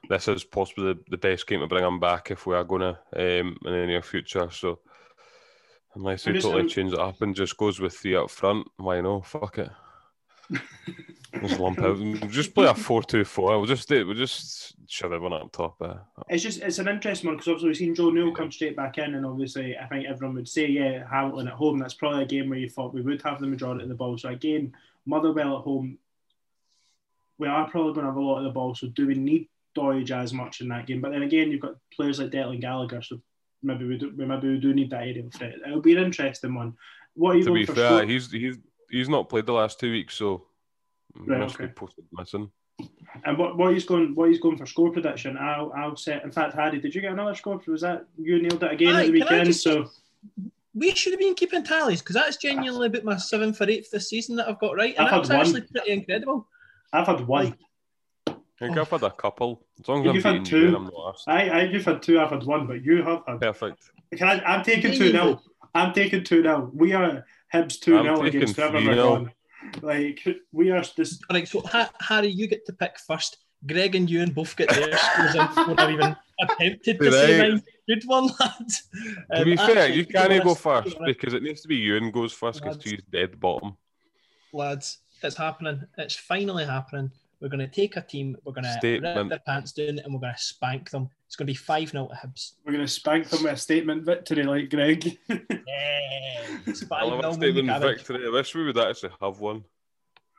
[0.08, 2.80] this is possibly the, the best game to bring him back if we are going
[2.82, 4.48] to um, in the near future.
[4.50, 4.78] So,
[5.94, 9.20] unless they totally change it up and just goes with three up front, why no?
[9.22, 9.70] Fuck it.
[11.42, 11.98] Just lump out.
[12.30, 13.58] Just play a 4 2 4.
[13.58, 15.80] We'll just, we'll just shove everyone up top.
[15.80, 15.96] Uh,
[16.28, 18.98] It's just it's an interesting one because obviously we've seen Joe Newell come straight back
[18.98, 21.78] in, and obviously I think everyone would say, yeah, Hamilton at home.
[21.78, 24.16] That's probably a game where you thought we would have the majority of the ball.
[24.18, 24.74] So again,
[25.06, 25.98] Motherwell at home,
[27.38, 28.74] we are probably going to have a lot of the ball.
[28.74, 31.00] So do we need Doidge as much in that game?
[31.00, 33.20] But then again, you've got players like Declan Gallagher, so
[33.62, 35.54] maybe we do, maybe we do need that aerial threat.
[35.66, 36.74] It'll be an interesting one.
[37.14, 38.04] What are you to be fair, score?
[38.04, 38.58] he's he's
[38.90, 40.45] he's not played the last two weeks, so
[41.24, 41.72] Right, must be okay.
[41.72, 42.50] posted missing.
[43.24, 45.38] And what, what he's going what he's going for score prediction?
[45.38, 46.24] I'll I'll set.
[46.24, 47.60] In fact, Harry, did you get another score?
[47.66, 49.46] Was that you nailed it again Aye, at the weekend?
[49.46, 49.88] just- So
[50.74, 54.10] We should have been keeping tallies because that's genuinely about my seventh or eighth this
[54.10, 55.40] season that I've got right, and I've that was one.
[55.40, 56.46] actually pretty incredible.
[56.92, 57.56] I've had one.
[58.28, 58.80] I think Oh.
[58.82, 59.66] I've had a couple.
[59.80, 60.66] As long as You've I'm had two.
[60.66, 61.28] then I'm not asked.
[61.28, 63.40] I, I you've had two, I've had one, but you have had.
[63.40, 63.90] Perfect.
[64.14, 65.42] Can I, I'm taking two now.
[65.74, 66.70] I'm taking two now.
[66.74, 69.32] We are Hibs two now against whoever three we're going.
[69.82, 71.20] Like we are this.
[71.30, 73.38] All right, so ha- Harry, you get to pick first.
[73.66, 77.40] Greg and you and both get their scores in before I've even attempted to say
[77.40, 77.50] Right.
[77.52, 77.62] mine.
[77.88, 78.88] Good one, lads.
[79.32, 81.62] To Um, be fair, actually, you can't go first to be honest, because it needs
[81.62, 82.92] to be you and goes first because Lads.
[82.92, 83.76] you's dead bottom.
[84.52, 85.82] lads, it's happening.
[85.98, 87.10] It's finally happening.
[87.40, 89.30] We're going to take a team, we're going to rip Statement.
[89.30, 91.08] their pants down, and we're going to spank them.
[91.26, 92.52] It's going to be 5 0 to Hibs.
[92.64, 95.18] We're gonna spank them with a statement victory, like Greg.
[95.28, 98.26] Yeah, it's I love 5 a 0 statement victory.
[98.26, 99.64] I wish we would actually have one.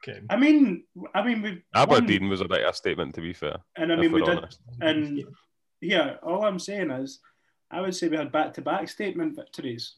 [0.08, 0.22] Okay.
[0.30, 0.84] I mean,
[1.14, 1.64] I mean we.
[1.76, 3.58] Aberdeen was a bit of a statement, to be fair.
[3.76, 4.38] and I mean we did.
[4.38, 4.60] honest.
[4.82, 5.24] And
[5.82, 7.20] yeah, all I'm saying is,
[7.70, 9.96] I would say we had back-to-back statement victories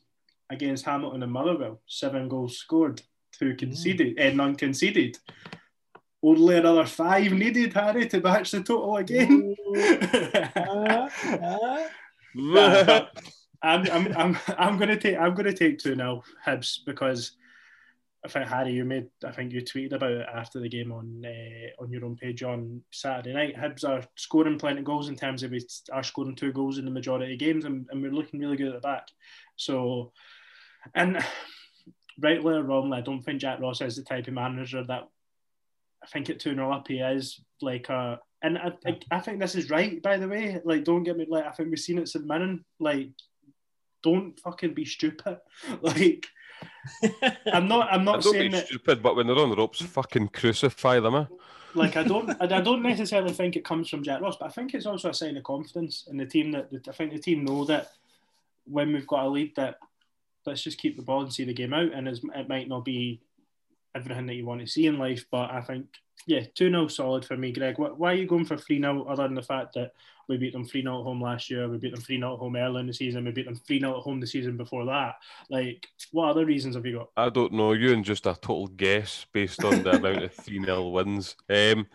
[0.50, 1.82] against Hamilton and Motherwell.
[1.88, 3.58] Seven goals scored, two mm.
[3.58, 5.18] conceded, and none conceded.
[6.22, 9.56] Only another five needed, Harry, to match the total again.
[10.56, 11.10] Uh,
[12.58, 13.06] uh,
[13.62, 17.38] I'm, I'm, I'm, I'm going to take I'm going to take two now Hibs because
[18.24, 21.24] I think Harry, you made I think you tweeted about it after the game on
[21.26, 23.56] uh, on your own page on Saturday night.
[23.56, 26.86] Hibs are scoring plenty of goals in terms of we are scoring two goals in
[26.86, 29.08] the majority of games, and, and we're looking really good at the back.
[29.56, 30.12] So,
[30.96, 31.24] and
[32.20, 35.08] rightly or wrongly, I don't think Jack Ross is the type of manager that
[36.04, 38.20] I think at 2 0 up he is like a.
[38.42, 40.62] And I, I, I think this is right, by the way.
[40.64, 42.64] Like, don't get me like I think we've seen it St Mirren.
[42.80, 43.10] Like,
[44.02, 45.40] don't fucking be stupid.
[45.82, 46.28] Like,
[47.52, 47.92] I'm not.
[47.92, 48.68] I'm I not don't saying be that.
[48.68, 51.16] stupid, but when they're on the ropes, fucking crucify them.
[51.16, 51.26] Eh?
[51.76, 52.30] Like, I don't.
[52.42, 55.10] I I don't necessarily think it comes from Jack Ross, but I think it's also
[55.10, 56.52] a sign of confidence in the team.
[56.52, 57.92] That that I think the team know that
[58.66, 59.80] when we've got a lead, that
[60.46, 61.94] let's just keep the ball and see the game out.
[61.94, 63.22] And as, it might not be
[63.96, 65.86] everything that you want to see in life, but I think
[66.26, 67.78] yeah, two 0 solid for me, Greg.
[67.78, 69.94] Why, why are you going for three 0 Other than the fact that
[70.28, 72.40] we beat them three 0 at home last year, we beat them three 0 at
[72.40, 74.86] home early in the season, we beat them three 0 at home the season before
[74.86, 75.16] that.
[75.50, 77.10] Like, what other reasons have you got?
[77.18, 77.74] I don't know.
[77.74, 81.36] You and just a total guess based on the amount of 3 0 wins.
[81.50, 81.88] Um,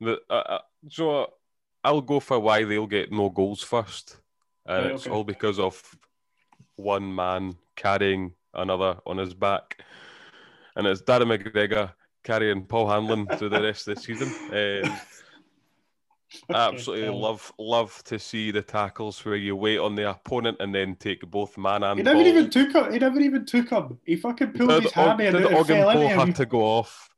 [0.00, 0.58] the, uh, uh,
[0.88, 1.34] so
[1.82, 4.16] I'll go for why they'll get no goals first.
[4.64, 5.14] And Right, it's okay.
[5.14, 5.96] all because of
[6.76, 9.82] one man carrying another on his back.
[10.76, 14.28] And it's Darren McGregor carrying Paul Hanlon through the rest of the season.
[14.52, 14.98] Um,
[16.54, 17.18] absolutely hell.
[17.20, 21.20] love love to see the tackles where you wait on the opponent and then take
[21.30, 22.26] both man and He never ball.
[22.26, 22.92] even took him.
[22.92, 23.98] He never even took him.
[24.04, 26.26] He fucking pulled Did his Og- hammy and did it Ogden fell Poe into him.
[26.26, 27.08] had to go off,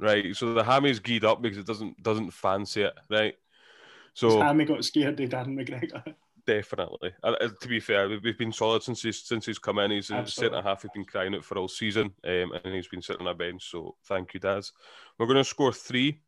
[0.00, 0.34] right?
[0.36, 3.34] So the hammy's geed up because it doesn't doesn't fancy it, right?
[3.34, 5.18] His So hammy got scared.
[5.18, 6.14] He Darren McGregor.
[6.48, 9.90] Definitely, uh, to be fair, we've, we've been solid since he's since he's come in.
[9.90, 10.56] He's Absolutely.
[10.56, 10.82] centre half.
[10.82, 13.70] We've been crying out for all season, um, and he's been sitting on a bench.
[13.70, 14.72] So thank you, Daz.
[15.18, 16.22] We're going to score three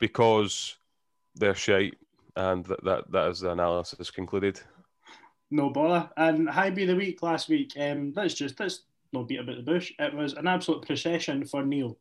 [0.00, 0.76] because
[1.34, 1.94] they're shite,
[2.36, 4.60] and that that, that is the analysis concluded.
[5.50, 6.08] No bother.
[6.16, 7.72] And high be the week last week.
[7.78, 9.92] Um, let's just let's not beat about the bush.
[9.98, 11.98] It was an absolute procession for Neil.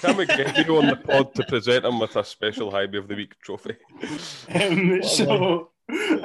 [0.00, 3.06] Can we get you on the pod to present him with a special High of
[3.06, 3.76] the Week trophy?
[4.52, 5.70] Um, so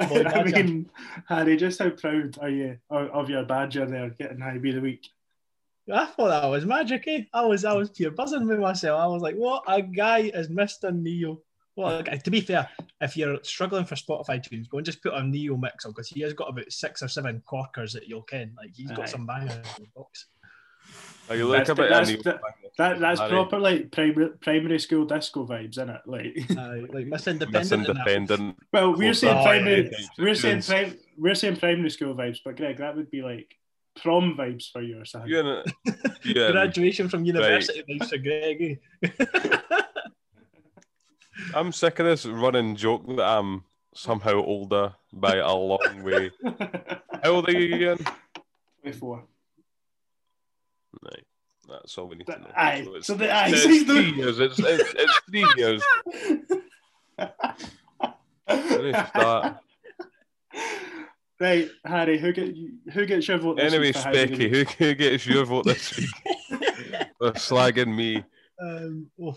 [0.00, 0.90] I mean,
[1.28, 5.08] Harry, just how proud are you of, your badger there getting high be the week?
[5.92, 7.22] I thought that was magic, eh?
[7.32, 9.00] I was I was pure buzzing with myself.
[9.00, 10.92] I was like, what a guy is Mr.
[10.92, 11.40] Ne-Yo.
[11.76, 12.68] Well, to be fair,
[13.00, 16.08] if you're struggling for Spotify tunes, go and just put on Ne-Yo mix on because
[16.08, 18.54] he has got about six or seven corkers that you'll ken.
[18.56, 19.10] Like he's got Aye.
[19.10, 20.26] some bangers in the box.
[21.30, 22.12] You that's, up that's,
[22.78, 26.02] that, that's proper like primary primary school disco vibes, isn't it?
[26.06, 27.52] Like, uh, like Miss Independent.
[27.52, 28.56] Miss Independent.
[28.72, 30.06] Well, we're oh, saying primary, yeah.
[30.18, 33.56] we're saying prim, we're saying primary school vibes, but Greg, that would be like
[34.00, 35.30] prom vibes for you or something.
[35.30, 35.62] Yeah.
[36.52, 38.00] Graduation from university right.
[38.00, 38.78] vibes for Greg.
[39.02, 39.80] Eh?
[41.54, 43.64] I'm sick of this running joke that I'm
[43.94, 46.30] somehow older by a long way.
[47.22, 47.98] How old are you again?
[48.82, 49.24] 24.
[51.02, 51.10] No.
[51.68, 52.50] That's all we need to know.
[52.56, 52.82] Aye.
[52.84, 54.38] So it's, so the, aye, it's, so it's three years.
[54.38, 55.82] It's, it's, it's three years.
[61.40, 62.54] right, Harry, who, get,
[62.92, 66.08] who gets your vote Anyway, Specky, who, who gets your vote this week?
[67.20, 68.24] They're slagging me.
[68.60, 69.36] Um, oh,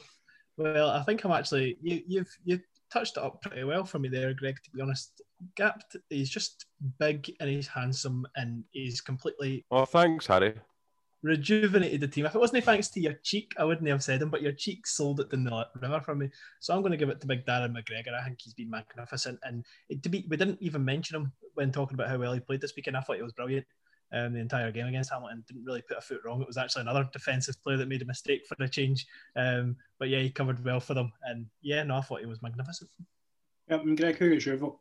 [0.57, 2.59] well, I think I'm actually, you, you've, you
[2.91, 5.21] touched it up pretty well for me there, Greg, to be honest.
[5.55, 6.65] Gapped, he's just
[6.99, 9.65] big and he's handsome and he's completely.
[9.71, 10.53] Oh, thanks, Harry
[11.21, 12.25] rejuvenated the team.
[12.25, 14.87] If it wasn't thanks to your cheek, I wouldn't have said him, but your cheek
[14.87, 16.29] sold it in the river for me.
[16.59, 18.13] So I'm going to give it to Big Darren McGregor.
[18.13, 21.71] I think he's been magnificent, and it, to be, we didn't even mention him when
[21.71, 22.95] talking about how well he played this weekend.
[22.95, 23.65] I thought he was brilliant.
[24.11, 26.41] Um, the entire game against Hamilton didn't really put a foot wrong.
[26.41, 29.05] It was actually another defensive player that made a mistake for a change.
[29.35, 32.41] Um, but yeah, he covered well for them, and yeah, no, I thought he was
[32.41, 32.89] magnificent.
[33.69, 34.79] Yep, and Greg, who gets your vote?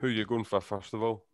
[0.00, 1.24] Who are you going for, first of all?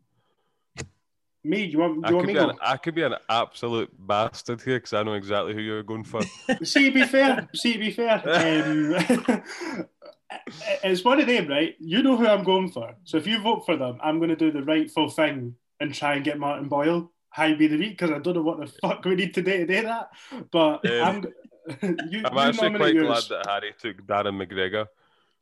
[1.46, 1.66] Me?
[1.66, 1.94] Do you want?
[1.94, 4.60] Do I you could, want me be to an, I could be an absolute bastard
[4.62, 6.22] here because I know exactly who you're going for.
[6.62, 9.86] See, to be fair, see, to be fair, um,
[10.84, 11.76] it's one of them, right?
[11.78, 12.94] You know who I'm going for.
[13.04, 16.14] So if you vote for them, I'm going to do the rightful thing and try
[16.14, 19.04] and get Martin Boyle high be the week because I don't know what the fuck
[19.04, 20.10] we need today to do that.
[20.50, 21.24] But I'm.
[21.82, 23.26] you, I'm you actually quite yours.
[23.28, 24.86] glad that Harry took Darren McGregor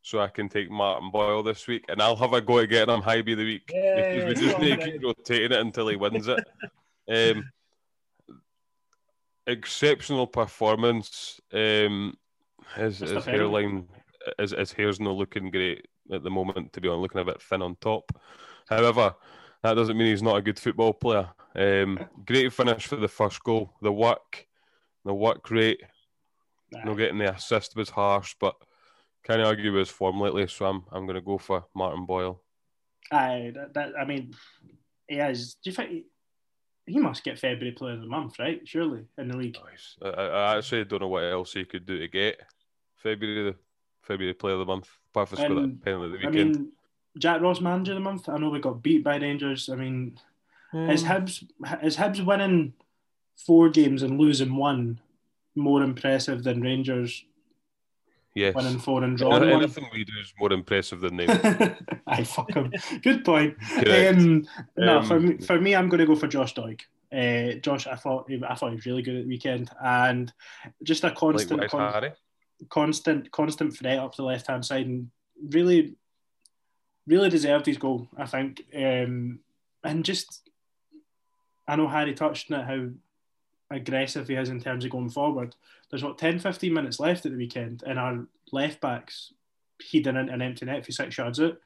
[0.05, 2.95] so I can take Martin Boyle this week and I'll have a go at getting
[2.95, 3.71] him high be the week.
[3.73, 6.47] Yay, because we just need to keep rotating it until he wins it.
[7.11, 7.51] Um,
[9.47, 11.41] exceptional performance.
[11.55, 12.19] Um,
[12.77, 13.89] his, his hairline,
[14.39, 17.41] his, his hair's not looking great at the moment, to be honest, looking a bit
[17.41, 18.13] thin on top.
[18.69, 19.15] However,
[19.63, 21.31] that doesn't mean he's not a good football player.
[21.57, 23.73] Um, great finish for the first goal.
[23.81, 24.47] The work,
[25.07, 25.81] the work rate,
[26.85, 28.55] no getting the assist was harsh, but
[29.25, 30.47] can't argue with his form lately.
[30.47, 32.41] So I'm I'm going to go for Martin Boyle.
[33.11, 34.35] Aye, that, that, I mean,
[35.09, 35.57] he is.
[35.62, 36.05] Do you think he,
[36.87, 38.61] he must get February Player of the Month, right?
[38.64, 39.57] Surely in the league.
[39.64, 39.97] Nice.
[40.03, 42.41] I, I I actually don't know what else he could do to get
[42.97, 43.57] February the
[44.03, 44.89] February Player of the Month.
[45.11, 46.72] Apart from scoring that penalty at the I mean,
[47.18, 48.29] Jack Ross Manager of the Month.
[48.29, 49.68] I know we got beat by Rangers.
[49.68, 50.18] I mean,
[50.72, 51.45] is Hibs
[51.83, 52.75] is Hibs winning
[53.47, 55.01] four games and losing one
[55.55, 57.25] more impressive than Rangers
[58.35, 58.55] yes.
[58.55, 59.62] winning four and drawing one?
[59.62, 61.76] Anything we do is more impressive than them.
[62.07, 62.72] I fuck him.
[63.03, 63.57] Good point.
[63.87, 66.80] Um, no, Um, for me, for me, I'm going to go for Josh Doig.
[67.12, 70.32] Uh, Josh, I thought he, I thought he was really good at the weekend, and
[70.82, 72.12] just a constant, Likewise, con-
[72.68, 75.11] constant, constant threat up the left hand side, and
[75.51, 75.95] really,
[77.07, 78.09] really deserved his goal.
[78.16, 79.39] I think, um,
[79.85, 80.49] and just,
[81.68, 82.89] I know Harry touched on it how
[83.70, 85.55] aggressive he is in terms of going forward.
[85.95, 89.32] There's what 10, 15 minutes left at the weekend, and our left backs
[89.92, 91.57] heading into an empty net for six yards out.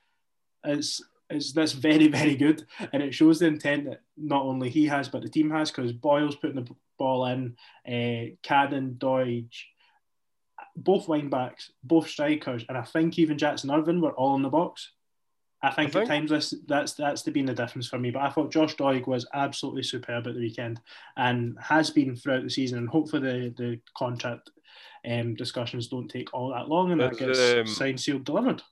[0.65, 4.85] It's it's that's very very good, and it shows the intent that not only he
[4.85, 7.57] has but the team has because Boyle's putting the ball in,
[7.87, 9.49] uh, Cadden, Doig,
[10.77, 14.51] both wing backs, both strikers, and I think even Jackson Irvine were all in the
[14.51, 14.93] box.
[15.63, 18.11] I think, I at times this, that's that's the been the difference for me.
[18.11, 20.81] But I thought Josh Doig was absolutely superb at the weekend
[21.17, 22.79] and has been throughout the season.
[22.79, 24.51] And hopefully the the contract
[25.09, 28.63] um, discussions don't take all that long and that gets um, signed, sealed, delivered.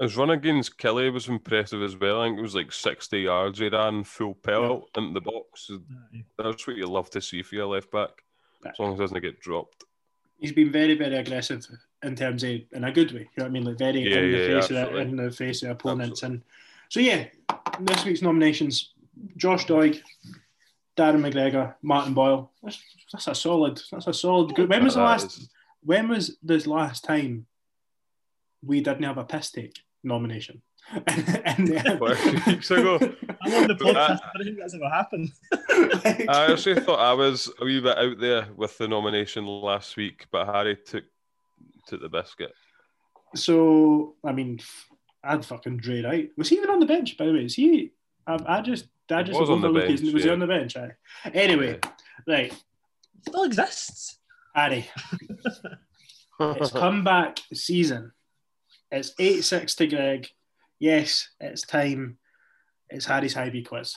[0.00, 2.20] His run against Killie was impressive as well.
[2.20, 3.58] I think it was like 60 yards.
[3.58, 5.70] He ran full pelt into the box.
[6.36, 8.10] That's what you love to see for your left back,
[8.66, 9.85] as long as it doesn't get dropped.
[10.38, 11.66] He's been very very aggressive
[12.02, 13.20] in terms of in a good way.
[13.20, 13.64] You know what I mean?
[13.64, 15.04] Like very Yeah, in the yeah, face of absolutely.
[15.04, 16.22] the, in the face of opponents.
[16.22, 16.42] And
[16.88, 17.26] so yeah,
[17.80, 18.92] this week's nominations:
[19.36, 20.00] Josh Doig,
[20.96, 22.50] Darren McGregor, Martin Boyle.
[22.62, 22.82] That's,
[23.12, 23.80] that's a solid.
[23.90, 24.54] That's a solid.
[24.54, 24.68] Good.
[24.68, 25.48] When was the last?
[25.82, 27.46] When was this last time
[28.62, 30.62] we didn't have a piss take nomination?
[31.06, 32.98] And, What, a few weeks ago?
[33.42, 34.20] I'm on the But I- podcast.
[34.20, 35.32] I don't think that's ever happened.
[36.28, 40.26] I actually thought I was a wee bit out there with the nomination last week,
[40.30, 41.04] but Harry took
[41.88, 42.52] took the biscuit.
[43.34, 44.60] So, I mean,
[45.22, 46.30] I'd fucking Dre Wright.
[46.36, 47.44] Was he even on the bench, by the way?
[47.44, 47.92] Is he?
[48.26, 50.32] I, I just, I just was on the overlooked his- bench, Was he yeah.
[50.34, 50.76] on the bench?
[50.76, 50.92] Aye.
[51.34, 51.78] Anyway,
[52.26, 52.52] right,
[53.28, 54.18] Still exists.
[54.54, 54.88] Harry.
[56.40, 58.12] It's comeback season.
[58.90, 60.28] It's 8 6 to Greg.
[60.78, 62.18] Yes, it's time.
[62.90, 63.96] It's Harry's High B quiz.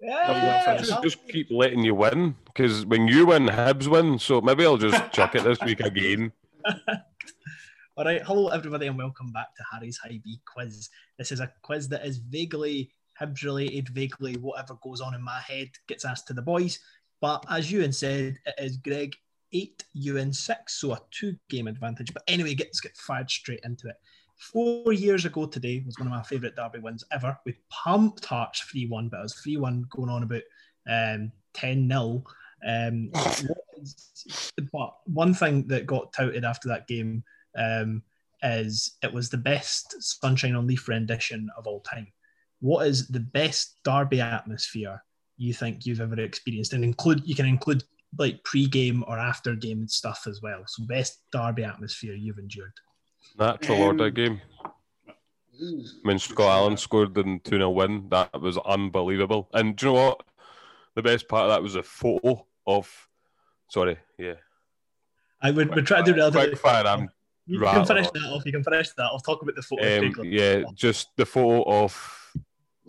[0.00, 4.18] Yeah, just, just keep letting you win because when you win, Hibs win.
[4.18, 6.32] So maybe I'll just chuck it this week again.
[7.96, 10.90] All right, hello everybody, and welcome back to Harry's High B quiz.
[11.18, 15.40] This is a quiz that is vaguely Hibs related, vaguely whatever goes on in my
[15.40, 16.78] head gets asked to the boys.
[17.22, 19.14] But as Ewan said, it is Greg
[19.52, 22.12] eight, Ewan six, so a two game advantage.
[22.12, 23.96] But anyway, let's get fired straight into it.
[24.50, 27.38] Four years ago today was one of my favourite derby wins ever.
[27.46, 30.42] We pumped Hearts 3 1, but it was 3 1 going on about
[30.90, 32.24] um, 10 0.
[32.66, 33.10] Um,
[34.72, 37.22] but one thing that got touted after that game
[37.56, 38.02] um,
[38.42, 42.08] is it was the best Sunshine on Leith rendition of all time.
[42.58, 45.04] What is the best derby atmosphere
[45.36, 46.72] you think you've ever experienced?
[46.72, 47.84] And include you can include
[48.18, 50.64] like pre-game or after game stuff as well.
[50.66, 52.72] So best derby atmosphere you've endured.
[53.38, 54.40] Natural Um, order game.
[56.02, 59.48] When Scott Allan scored the 2 0 win, that was unbelievable.
[59.52, 60.22] And do you know what?
[60.94, 63.08] The best part of that was a photo of.
[63.68, 64.34] Sorry, yeah.
[65.40, 66.48] I would, would try to do relatively.
[66.48, 67.08] Quick fire, I'm
[67.46, 68.12] You can finish on.
[68.14, 68.44] that off.
[68.44, 69.04] You can finish that.
[69.04, 70.06] I'll talk about the photo.
[70.06, 72.32] Um, yeah, just the photo of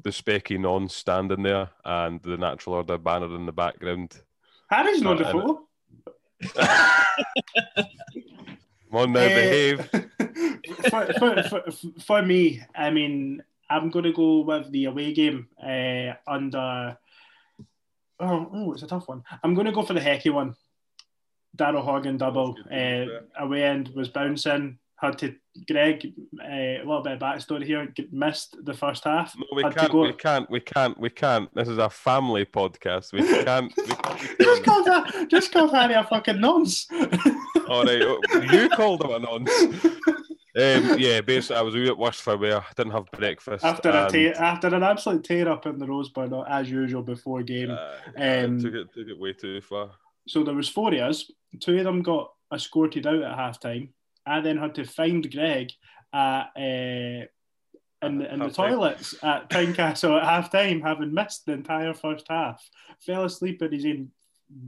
[0.03, 4.19] the specky non standing there and the natural order banner in the background.
[4.69, 5.67] Harry's not the photo.
[8.93, 9.89] Come on now, Eh, behave.
[10.91, 11.63] for, for, for,
[11.99, 16.95] for me, I mean, I'm going to go with the away game uh, under.
[18.19, 19.23] Oh, oh, it's a tough one.
[19.43, 20.55] I'm going to go for the Hecky one.
[21.57, 22.55] Daryl Horgan double.
[22.71, 24.77] Uh, away end was bouncing.
[25.03, 25.35] Had to.
[25.67, 27.93] Greg, uh, a little bit of backstory here.
[28.11, 29.35] Missed the first half.
[29.37, 31.53] No, we can't, we can't, we can't, we can't.
[31.53, 33.11] This is a family podcast.
[33.13, 33.71] We can't.
[33.77, 36.87] We can't Just called, that, just called Harry a fucking nonce.
[37.69, 38.19] All right, oh,
[38.51, 39.85] you called him a nonce.
[40.55, 42.61] Um, yeah, basically, I was a wee bit worse for wear.
[42.61, 43.65] I didn't have breakfast.
[43.65, 47.71] after a after an absolute tear up in the Rosebud as usual before game.
[47.71, 49.91] uh, Um, took it, took it way too far.
[50.27, 51.29] so there was four of us.
[51.59, 53.89] Two of them got escorted out at half time.
[54.25, 55.71] I then had to find Greg
[56.13, 57.25] at uh,
[58.05, 58.71] in the, in the Half-time.
[58.71, 62.61] toilets at Tynecastle at half time, having missed the entire first half.
[62.99, 64.11] Fell asleep in his own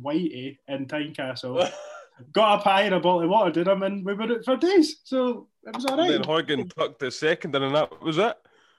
[0.02, 1.70] whitey in Tynecastle.
[2.32, 4.56] got a pie and a bottle of water, did him, and we were out for
[4.56, 5.02] days.
[5.04, 6.26] So it was all And then right.
[6.26, 8.36] Horgan tucked the second, in and that was it.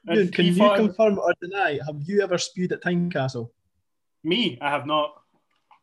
[0.09, 1.79] And Ewan, can you confirm or deny?
[1.87, 3.51] Have you ever spewed at Tynecastle?
[4.25, 5.15] Me, I have not.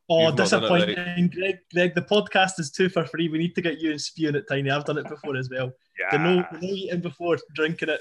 [0.10, 1.58] Oh, You've not done it, disappointing, Greg.
[1.74, 3.30] Greg, the podcast is two for free.
[3.30, 4.70] We need to get you and spewing it, Tiny.
[4.70, 5.72] I've done it before as well.
[6.12, 8.00] The no, the no eating before drinking it at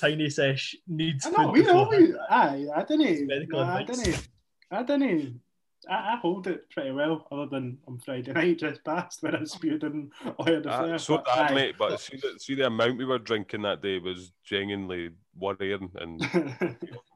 [0.00, 1.88] Tiny Sesh needs I know, food we know.
[1.90, 3.26] We, aye, I didn't.
[3.26, 3.98] Medical I advice.
[4.02, 4.28] didn't.
[4.70, 5.40] I didn't.
[5.88, 9.44] I, I hold it pretty well, other than on Friday night just past when I
[9.44, 10.10] spewed in
[10.46, 10.98] oil the flare.
[10.98, 13.98] so but that, mate, but see the, see the amount we were drinking that day
[13.98, 16.22] was genuinely worrying and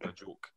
[0.02, 0.48] a joke.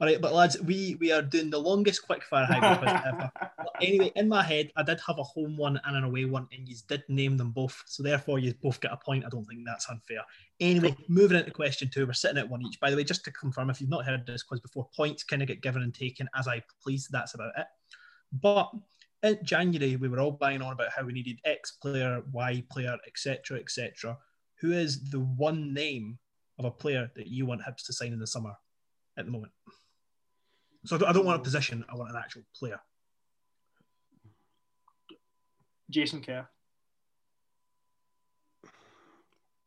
[0.00, 3.32] All right, but lads, we we are doing the longest quickfire hyper quiz ever.
[3.36, 6.46] But anyway, in my head, I did have a home one and an away one,
[6.52, 7.82] and you did name them both.
[7.86, 9.24] So therefore, you both get a point.
[9.26, 10.20] I don't think that's unfair.
[10.60, 12.78] Anyway, moving into question two, we're sitting at one each.
[12.78, 15.42] By the way, just to confirm, if you've not heard this quiz before, points kind
[15.42, 17.08] of get given and taken as I please.
[17.10, 17.66] That's about it.
[18.32, 18.70] But
[19.24, 22.96] in January, we were all banging on about how we needed X player, Y player,
[23.04, 24.16] etc., etc.
[24.60, 26.20] Who is the one name
[26.60, 28.54] of a player that you want Hibs to sign in the summer
[29.16, 29.52] at the moment?
[30.88, 31.84] So I don't- I don't want a position.
[31.86, 32.80] I want an actual player.
[35.90, 36.48] Jason Kerr.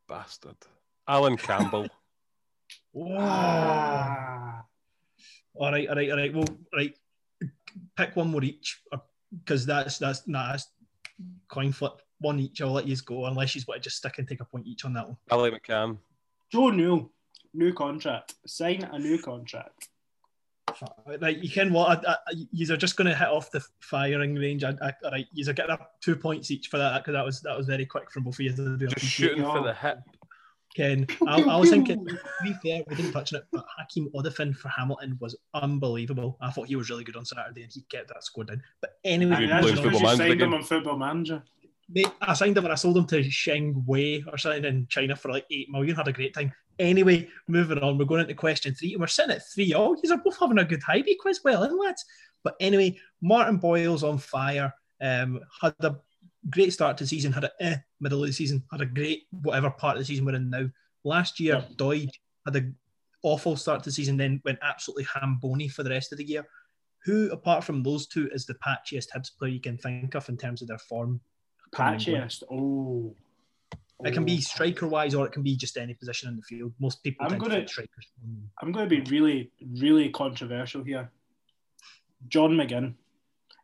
[0.08, 0.56] Bastard.
[1.06, 1.88] Allan Campbell.
[2.94, 4.64] Ah.
[5.54, 6.34] All right, all right, all right.
[6.34, 6.44] Well,
[6.74, 6.94] right.
[7.96, 8.82] Pick one more each,
[9.30, 10.68] because that's that's nah, that's
[11.48, 12.02] coin flip.
[12.18, 12.60] One each.
[12.60, 14.84] I'll let you go unless you want to just stick and take a point each
[14.84, 15.16] on that one.
[15.30, 15.98] Ali McCann.
[16.50, 17.10] Joe Newell,
[17.54, 18.34] new contract.
[18.46, 19.88] Sign a new contract.
[21.20, 22.06] Right, you can what?
[22.08, 22.16] I, I,
[22.50, 24.64] you are just going to hit off the firing range.
[24.64, 27.24] I, I, all right, you are getting up two points each for that because that
[27.24, 28.52] was that was very quick from both of you.
[28.54, 28.86] to do.
[28.86, 29.50] Just shooting you.
[29.50, 29.98] for the hip.
[30.74, 34.08] Ken, I, I was thinking, to be fair, we didn't touch on it, but Hakeem
[34.14, 36.38] Odoffin for Hamilton was unbelievable.
[36.40, 38.62] I thought he was really good on Saturday and he kept that score down.
[38.80, 41.42] But anyway, He Aye, plays that's Football because you Manager signed him on Football Manager.
[41.90, 45.14] mate, I signed him and I sold him to Sheng Wei or something in China
[45.14, 45.94] for like 8 million.
[45.94, 46.54] Had a great time.
[46.78, 49.96] Anyway, moving on, we're going into question three and we're sitting at 3 all.
[50.02, 52.04] You are both having a good high quiz, well, in lads.
[52.42, 54.74] But anyway, Martin Boyle's on fire.
[55.00, 55.96] Um, had a
[56.50, 59.24] great start to the season, had a eh, middle of the season, had a great
[59.30, 60.68] whatever part of the season we're in now.
[61.04, 61.74] Last year, Yeah.
[61.76, 62.10] Doig
[62.46, 62.72] had a
[63.22, 66.24] awful start to the season, then went absolutely ham bony for the rest of the
[66.24, 66.46] year.
[67.04, 70.36] Who, apart from those two, is the patchiest Hibs player you can think of in
[70.36, 71.20] terms of their form?
[71.76, 72.00] and?
[72.00, 72.42] Patchiest.
[72.50, 73.14] Oh.
[74.04, 74.40] It can be Oh.
[74.40, 76.72] striker wise, or it can be just any position in the field.
[76.80, 78.08] Most people I'm gonna- to strikers.
[78.60, 79.50] I'm going to be really,
[79.80, 81.10] really controversial here.
[82.28, 82.94] John McGinn.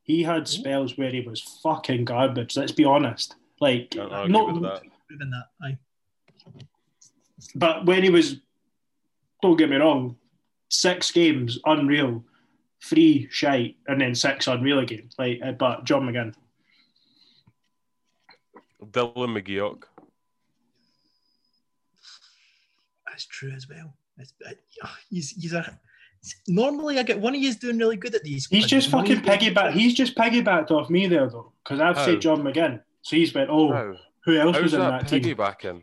[0.05, 2.57] He had spells where he was fucking garbage.
[2.57, 3.35] Let's be honest.
[3.61, 4.83] Like, Can't argue that.
[5.11, 5.79] That, aye.
[7.55, 8.37] but when he was,
[9.43, 10.17] don't get me wrong,
[10.71, 12.25] six games unreal,
[12.83, 15.11] three shite, and then six unreal again.
[15.19, 16.35] Like, uh, but John McGinn.
[18.83, 19.83] Dylan McGeoch.
[23.19, 23.93] That's true as well.
[24.17, 25.77] It's, uh, he's, he's a.
[26.47, 28.47] Normally, I get one of you doing really good at these.
[28.47, 29.73] He's just One of fucking you's piggyback.
[29.73, 32.05] He's just piggybacked off me there though, because I've How?
[32.05, 32.81] said John McGinn.
[33.03, 33.97] So he's went, oh, How?
[34.25, 35.37] who else How's was in that that, team?
[35.37, 35.83] piggybacking?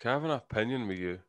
[0.00, 1.20] Can I have an opinion with you?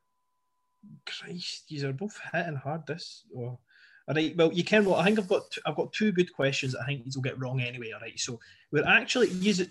[1.06, 2.88] Christ, these are both hitting hard.
[2.88, 3.22] This.
[3.38, 3.60] Oh.
[4.08, 4.36] All right.
[4.36, 4.84] Well, you can.
[4.84, 5.52] Well, I think I've got.
[5.52, 6.74] T- I've got two good questions.
[6.74, 7.92] That I think these will get wrong anyway.
[7.94, 8.20] All right.
[8.20, 8.40] So
[8.72, 9.68] we're actually using.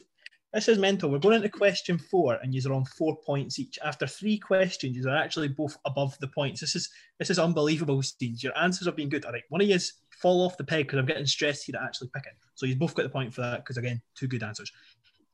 [0.54, 1.10] This is mental.
[1.10, 3.76] We're going into question four, and you're on four points each.
[3.84, 6.60] After three questions, you are actually both above the points.
[6.60, 6.88] This is
[7.18, 8.40] this is unbelievable, Steve.
[8.40, 9.24] Your answers have been good.
[9.24, 9.42] All right.
[9.48, 9.76] One of you
[10.22, 12.34] fall off the peg because I'm getting stressed here to actually pick it.
[12.54, 14.70] So you both got the point for that because again, two good answers.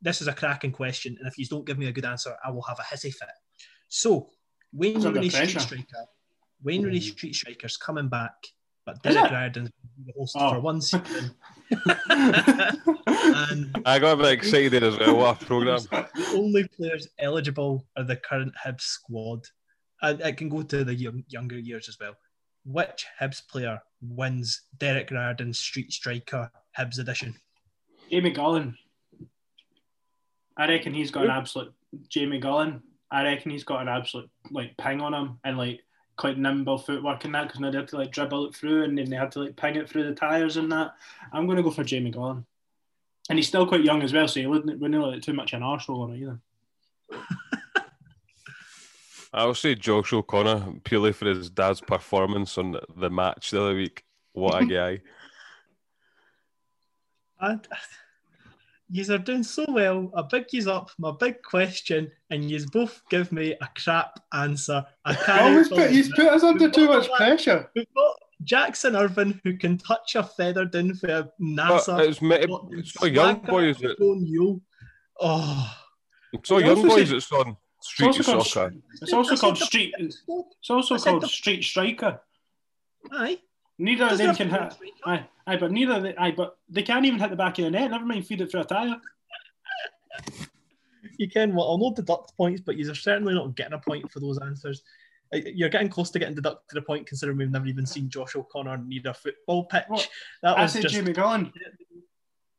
[0.01, 2.51] This is a cracking question, and if you don't give me a good answer, I
[2.51, 3.29] will have a hissy fit.
[3.89, 4.31] So
[4.73, 5.61] Wayne Rooney Street.
[5.61, 6.07] Striker.
[6.62, 8.33] Wayne Rooney Street Strikers coming back,
[9.03, 9.34] but Derek it?
[9.34, 9.70] Riordan's
[10.07, 10.55] the host Oh.
[10.55, 11.34] for one season.
[12.11, 15.16] and I got a bit excited as well.
[15.16, 15.80] What a program!
[15.91, 19.45] the only players eligible are the current Hibs squad.
[20.03, 22.14] And it can go to the young, younger years as well.
[22.64, 27.34] Which Hibs player wins Derek Riordan's Street Striker Hibs edition?
[28.11, 28.74] Jamie Gullan.
[30.57, 31.72] I reckon he's got an absolute
[32.09, 32.82] Jamie Gullan.
[33.11, 35.80] I reckon he's got an absolute like ping on him and like
[36.21, 38.97] quite nimble footwork and that because now they had to like dribble it through and
[38.97, 40.95] then they had to like ping it through the tires and that.
[41.33, 42.45] I'm going to go for Jamie Gullan.
[43.31, 45.62] And he's still quite young as well, so he wouldn't wouldn't let too much an
[45.62, 46.41] arsehole on it either.
[49.33, 54.05] I'll say Josh O'Connor purely for his dad's performance on the match the other week.
[54.33, 54.66] What a
[54.99, 55.01] guy!
[57.41, 57.66] And
[58.91, 60.11] you are doing so well.
[60.16, 64.84] I big yous up my big question, and yous both give me a crap answer.
[65.05, 65.43] I can't.
[65.43, 67.70] Always put, he's put us under too much pressure.
[67.76, 72.09] We've got Jackson Irvine who can touch a feather down for a But NASA.
[72.09, 72.47] it's, me-
[72.78, 73.78] it's so young boys.
[73.78, 74.61] That, You.
[75.20, 75.76] Oh.
[76.32, 77.09] it's so young also boys.
[77.09, 78.74] said- It's on It's street also called, soccer.
[79.03, 79.95] it's also called street.
[79.99, 80.22] It's
[80.70, 82.20] also called street striker.
[83.12, 83.38] Aye.
[83.78, 84.95] Neither of Doesn't them can to be hit.
[85.07, 85.95] Aye, aye, but neither.
[85.95, 87.91] Of the, aye, but they can't even hit the back of the net.
[87.91, 88.97] Never mind feed it through a tire.
[91.19, 91.55] You can.
[91.55, 94.83] Well, I'll not deduct points, but you're certainly not getting a point for those answers.
[95.33, 98.35] Uh, You're getting close to getting deducted a point, considering we've never even seen Josh
[98.35, 100.09] O'Connor need a football pitch.
[100.43, 100.95] That I was said just.
[100.95, 101.53] Jamie Gullan.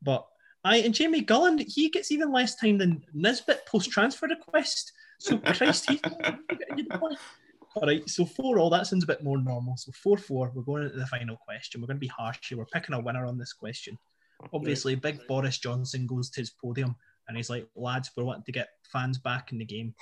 [0.00, 0.26] But
[0.64, 4.92] I and Jamie Gullan, he gets even less time than Nisbet post transfer request.
[5.18, 7.18] So Christ, he's getting the point.
[7.74, 8.70] All right, so four all.
[8.70, 9.76] That sounds a bit more normal.
[9.76, 10.50] So four four.
[10.54, 11.80] We're going into the final question.
[11.80, 12.58] We're going to be harsh here.
[12.58, 13.98] We're picking a winner on this question.
[14.52, 16.96] Obviously, big Boris Johnson goes to his podium
[17.28, 19.94] and he's like, "Lads, we're wanting to get fans back in the game."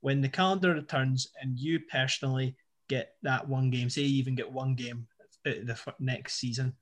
[0.00, 2.56] When the calendar returns and you personally
[2.88, 5.06] get that one game, say you even get one game
[5.44, 6.74] the next season,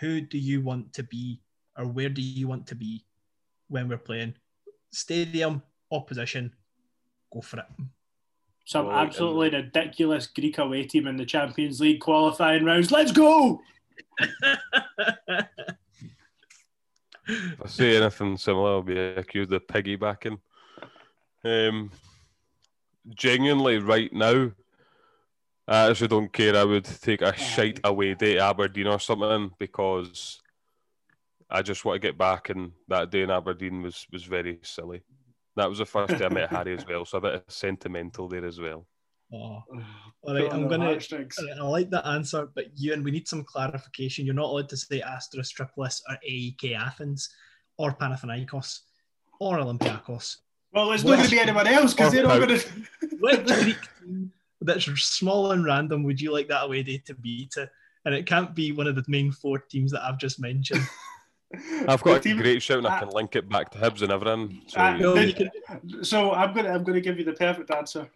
[0.00, 1.40] who do you want to be
[1.76, 3.04] or where do you want to be
[3.68, 4.34] when we're playing?
[4.92, 6.52] Stadium, opposition,
[7.32, 7.66] go for it.
[8.64, 12.90] Some Well, absolutely ridiculous Greek away team in the Champions League qualifying rounds.
[12.90, 13.60] Let's go!
[14.18, 14.58] If
[17.28, 20.38] I say anything similar, I'll be accused of piggybacking.
[21.44, 21.90] Um,
[23.14, 24.52] genuinely, right now,
[25.68, 26.56] I actually don't care.
[26.56, 30.40] I would take a shite away day Aberdeen or something because
[31.50, 32.50] I just want to get back.
[32.50, 35.02] And that day in Aberdeen was was very silly.
[35.56, 38.28] That was the first day I met Harry as well, so a bit of sentimental
[38.28, 38.86] there as well.
[39.32, 39.62] Oh.
[40.22, 40.86] All right, I'm gonna.
[40.86, 41.36] Heartstrings.
[41.38, 44.24] I like that answer, but Ewan, we need some clarification.
[44.24, 47.28] You're not allowed to say Asteras Tripolis or AEK Athens
[47.76, 48.80] or Panathinaikos
[49.38, 50.38] or Olympiakos.
[50.72, 52.68] Well, there's not going to be anyone else because they're all going to.
[53.20, 57.48] Which Greek team that's small and random would you like that away day to be
[57.52, 57.70] to?
[58.06, 60.82] And it can't be one of the main four teams that I've just mentioned.
[61.88, 64.02] I've got The a team- great shout and I can link it back to Hibs
[64.02, 64.62] and everything.
[64.66, 67.70] So Ah, No, the- you can, So I'm gonna I'm gonna give you the perfect
[67.70, 68.08] answer.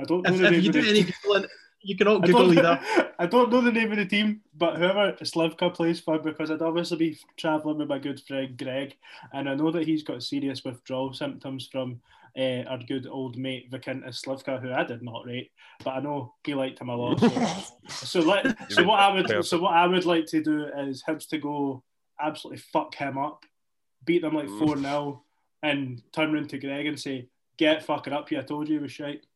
[0.00, 1.12] I don't know if, the if name you of do the any team.
[1.24, 1.46] googling,
[1.82, 2.80] You cannot I Google don't, either.
[3.18, 6.62] I don't know the name of the team, but whoever Slivka plays for, because I'd
[6.62, 8.96] obviously be travelling with my good friend Greg,
[9.32, 12.00] and I know that he's got serious withdrawal symptoms from
[12.38, 15.50] uh, our good old mate Vykintas Slivka, who I did not rate,
[15.82, 17.18] but I know he liked him a lot.
[17.20, 17.30] So,
[17.88, 21.26] so, let, so what I would so what I would like to do is Hibs
[21.30, 21.82] to go
[22.20, 23.44] absolutely fuck him up,
[24.04, 25.22] beat them like four 0
[25.62, 28.38] and turn round to Greg and say, "Get fucking up, you!
[28.38, 29.26] I told you it was shite."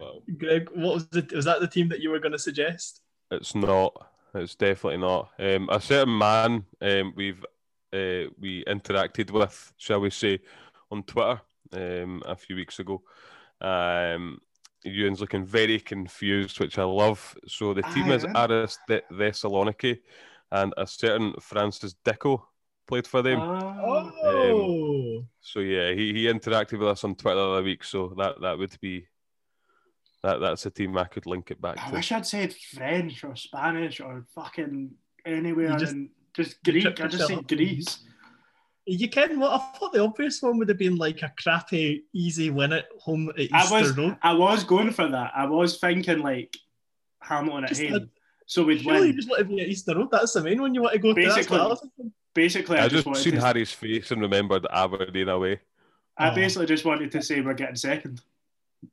[0.00, 0.22] Wow.
[0.38, 3.00] Greg, what was the was that the team that you were going to suggest?
[3.30, 4.10] It's not.
[4.34, 5.30] It's definitely not.
[5.38, 7.44] Um, a certain man um, we've
[7.92, 10.40] uh, we interacted with, shall we say,
[10.90, 11.40] on Twitter
[11.72, 13.02] um, a few weeks ago.
[13.60, 14.40] Um,
[14.84, 17.36] Ewan's looking very confused, which I love.
[17.48, 18.46] So the team is Aye.
[18.46, 19.98] Aris Th- Thessaloniki,
[20.52, 22.42] and a certain Francis Dicko
[22.86, 23.40] played for them.
[23.40, 27.84] Oh, um, So yeah, he, he interacted with us on Twitter the other week.
[27.84, 29.06] So that that would be
[30.22, 31.82] that that's a team I could link it back to.
[31.84, 31.94] I to.
[31.94, 34.90] wish I'd said French or Spanish or fucking
[35.24, 36.86] anywhere You just- and just Greek.
[36.86, 37.48] I just yourself said.
[37.48, 37.98] Greece.
[38.86, 39.40] you can.
[39.40, 42.86] What I thought the obvious one would have been like a crappy, easy win at
[43.00, 44.16] home at I Easter was Road.
[44.22, 45.32] I was going for that.
[45.34, 46.56] I was thinking like
[47.22, 48.10] Hamilton at Just home.
[48.46, 50.08] A- so we'd Surely you just want to be at Easter Road.
[50.10, 51.14] That's the main one you want to go to.
[51.14, 52.04] Basically, what I.
[52.34, 55.60] Basically, I, I just just wanted seen to, Harry's face and remembered Aberdeen away.
[56.18, 56.34] I Oh.
[56.34, 58.20] basically just wanted to say we're getting second.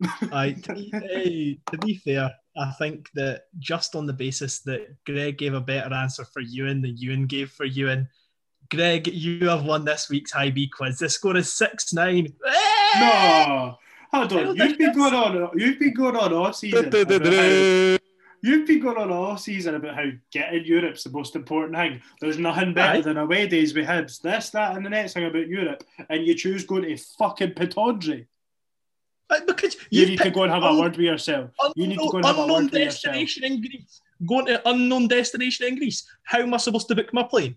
[0.32, 4.96] Aye, to, be, eh, to be fair, I think that just on the basis that
[5.06, 8.08] Greg gave a better answer for Ewan than Ewan gave for Ewan,
[8.72, 11.00] Greg, you have won this week's high B quiz.
[11.00, 12.34] The score is six nine.
[12.98, 13.78] No,
[14.12, 14.56] hold on.
[14.56, 15.50] You've been that's- going on.
[15.60, 16.90] You've been going on all season.
[18.44, 22.02] You've been going on all season about how getting Europe's the most important thing.
[22.20, 24.22] There's nothing better than away days with Hibs.
[24.22, 28.28] This, that, and the next thing about Europe, and you choose going to fucking Pittodrie.
[29.30, 31.52] Uh, Because You need to go and have a word with yourself.
[31.78, 33.14] You need to go and have a unknown word with yourself.
[33.14, 34.02] destination in Greece.
[34.28, 36.06] Going to unknown destination in Greece.
[36.24, 37.56] How am I supposed to book my plane?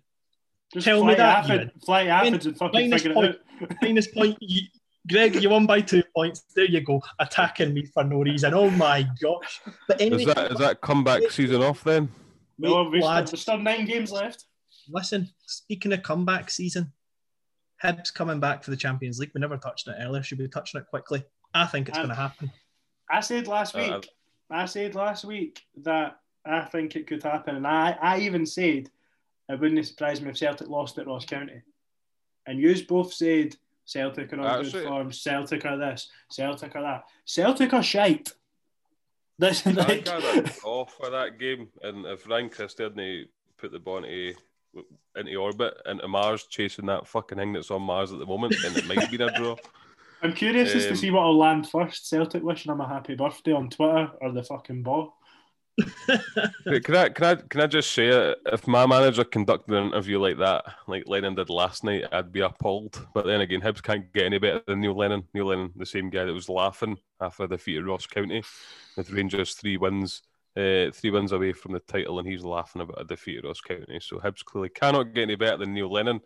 [0.73, 1.71] Just Tell me that, Athens, Ewan.
[1.85, 3.37] fly to Athens and fucking figure it out.
[3.83, 4.37] Minus point.
[4.41, 4.63] You,
[5.09, 6.45] Greg, you won by two points.
[6.55, 7.01] There you go.
[7.19, 8.55] Attacking me for no reason.
[8.55, 9.61] Oh my gosh.
[9.87, 12.09] But anyway, Is that is that comeback season off then?
[12.59, 14.45] No, wait, we've still, still nine games left.
[14.89, 16.93] listen, speaking of comeback season,
[17.83, 19.31] Hibs coming back for the Champions League.
[19.35, 20.23] We never touched it earlier.
[20.23, 21.25] Should we touch on it quickly?
[21.55, 22.51] I think it's going to happen.
[23.11, 24.09] I said last Uh, week.
[24.51, 28.89] I said last week that I think it could happen, and I, I even said
[29.49, 31.63] it wouldn't surprise me if Celtic lost at Ross County.
[32.47, 33.57] And you both said
[33.87, 38.33] Celtic are on Actually- good form, Celtic are this, Celtic are that, Celtic are shite.
[39.39, 43.29] This I like, had a for that game, and if Ryan Christie hadn't
[43.59, 44.35] put the ball into,
[45.15, 48.75] into orbit, into Mars, chasing that fucking thing that's on Mars at the moment, then
[48.75, 49.55] it might have been a draw.
[50.23, 52.09] I'm curious as to Um, see what will land first.
[52.09, 55.15] Celtic wishing him a happy birthday on Twitter or the fucking ball.
[55.79, 58.35] Can I, can I can I just say?
[58.47, 62.41] If my manager conducted an interview like that, like Lennon did last night, I'd be
[62.41, 63.07] appalled.
[63.13, 65.25] But then again, Hibs can't get any better than Neil Lennon.
[65.35, 68.43] Neil Lennon, the same guy that was laughing after the defeat at Ross County,
[68.97, 70.23] with Rangers three wins,
[70.57, 73.61] uh, three wins away from the title, and he's laughing about a defeat at Ross
[73.61, 73.99] County.
[74.01, 76.21] So Hibs clearly cannot get any better than Neil Lennon.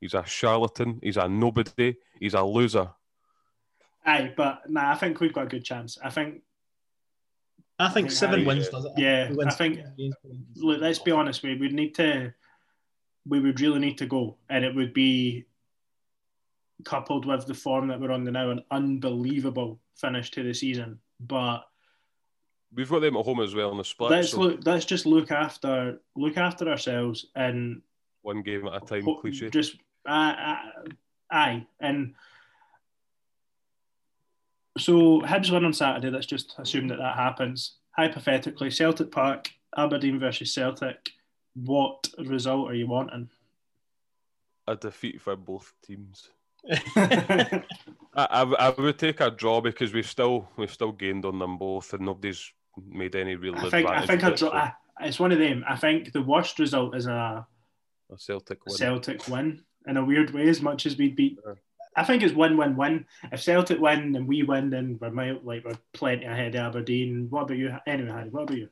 [0.00, 0.98] He's a charlatan.
[1.02, 1.94] He's a nobody.
[2.18, 2.90] He's a loser.
[4.04, 5.98] Aye, but nah, I think we've got a good chance.
[6.02, 6.42] I think
[7.78, 8.46] I think seven Yeah.
[8.46, 8.92] wins does it.
[8.96, 9.80] Yeah, We win I think-
[10.56, 12.32] look, let's be honest, we would need to,
[13.26, 15.44] we would really need to go, and it would be
[16.84, 21.00] coupled with the form that we're on the now, an unbelievable finish to the season.
[21.20, 21.66] But
[22.74, 24.10] We've got them at home as well in the split.
[24.10, 27.80] let's so look, let's just look after look after ourselves and
[28.22, 29.04] one game at a time.
[29.04, 29.48] ho- Cliche.
[29.50, 29.76] just
[30.06, 30.70] aye,
[31.30, 32.14] aye, and
[34.76, 36.10] so Hibs win on Saturday.
[36.10, 37.76] Let's just assume that that happens.
[37.96, 41.10] Hypothetically, Celtic Park, Aberdeen versus Celtic.
[41.54, 43.30] What result are you wanting?
[44.68, 46.30] a defeat for both teams.
[46.96, 47.62] I,
[48.16, 51.92] I, I would take a draw because we've still we've still gained on them both,
[51.92, 52.52] and nobody's
[52.88, 54.72] made any real I think I think of a draw, so I,
[55.02, 55.64] it's one of them.
[55.68, 57.46] I think the worst result is a
[58.10, 58.76] a Celtic win.
[58.76, 60.48] Celtic win in a weird way.
[60.48, 61.54] As much as we beat, Yeah.
[61.96, 63.06] I think it's win win win.
[63.32, 67.26] If Celtic win and we win, then we're might, like we're plenty ahead of Aberdeen.
[67.30, 67.74] What about you?
[67.86, 68.68] Anyway, Harry, what about you?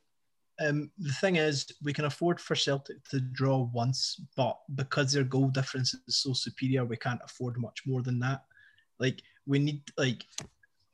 [0.60, 5.24] Um, the thing is, we can afford for Celtic to draw once, but because their
[5.24, 8.44] goal difference is so superior, we can't afford much more than that.
[9.00, 10.24] Like we need, like,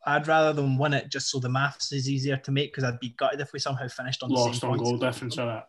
[0.06, 2.72] I'd rather them win it just so the maths is easier to make.
[2.72, 5.46] Because I'd be gutted if we somehow finished on the Lost on goal difference or
[5.46, 5.68] that.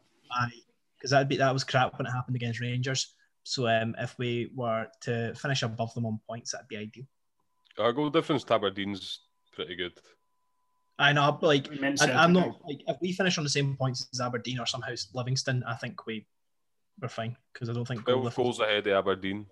[0.98, 3.14] because that'd be that was crap when it happened against Rangers.
[3.44, 7.06] So um, if we were to finish above them on points, that'd be ideal.
[7.80, 9.20] Our goal difference to Aberdeen's
[9.54, 9.94] pretty good.
[11.00, 11.68] I know, but like,
[12.02, 14.94] I, I'm not like if we finish on the same points as Aberdeen or somehow
[15.14, 16.26] Livingston, I think we
[17.02, 19.48] we're fine because I don't think Twelve Goldlift- goals ahead of Aberdeen.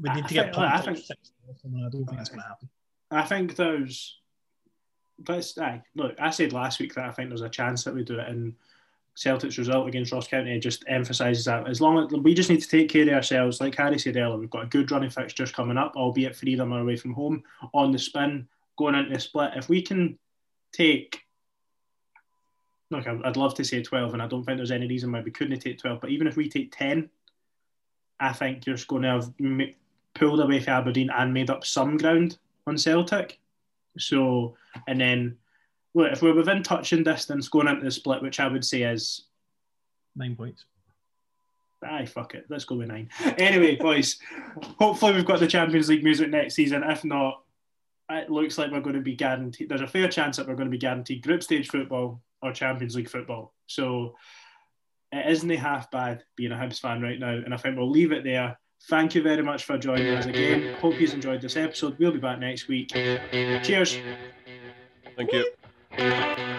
[0.00, 1.54] we need I to get think- I think- six or.
[1.86, 2.68] I don't think it's going to happen.
[3.10, 4.16] I think there's.
[5.18, 8.04] But aye, look, I said last week that I think there's a chance that we
[8.04, 8.54] do it, and
[9.18, 11.68] Celtic's result against Ross County just emphasises that.
[11.68, 14.38] As long as we just need to take care of ourselves, like Harry said earlier,
[14.38, 17.12] we've got a good running fixtures coming up, albeit three of them are away from
[17.14, 17.42] home
[17.74, 18.46] on the spin,
[18.76, 19.50] going into the split.
[19.56, 20.16] If we can
[20.72, 21.24] take,
[22.92, 25.32] look, I'd love to say 12, and I don't think there's any reason why we
[25.32, 27.10] couldn't take 12, but even if we take 10,
[28.20, 29.32] I think you're just going to have
[30.14, 32.38] pulled away from Aberdeen and made up some ground
[32.68, 33.40] on Celtic.
[33.98, 34.54] So,
[34.86, 35.38] and then,
[35.94, 39.24] look, if we're within touching distance going into the split, which I would say is,
[40.16, 40.64] Nine points.
[41.84, 43.08] aye, fuck it, let's go with nine.
[43.38, 44.18] Anyway, boys,
[44.80, 46.82] hopefully we've got the Champions League music next season.
[46.82, 47.42] If not,
[48.10, 49.68] it looks like we're going to be guaranteed.
[49.68, 52.96] There's a fair chance that we're going to be guaranteed group stage football or Champions
[52.96, 53.52] League football.
[53.66, 54.16] So
[55.12, 58.12] it isn't half bad being a Hibs fan right now, and I think we'll leave
[58.12, 58.58] it there.
[58.88, 60.74] Thank you very much for joining us again.
[60.80, 61.96] Hope you've enjoyed this episode.
[61.98, 62.90] We'll be back next week.
[62.92, 63.98] Cheers.
[65.16, 65.52] Thank you.
[65.98, 66.57] Thank you.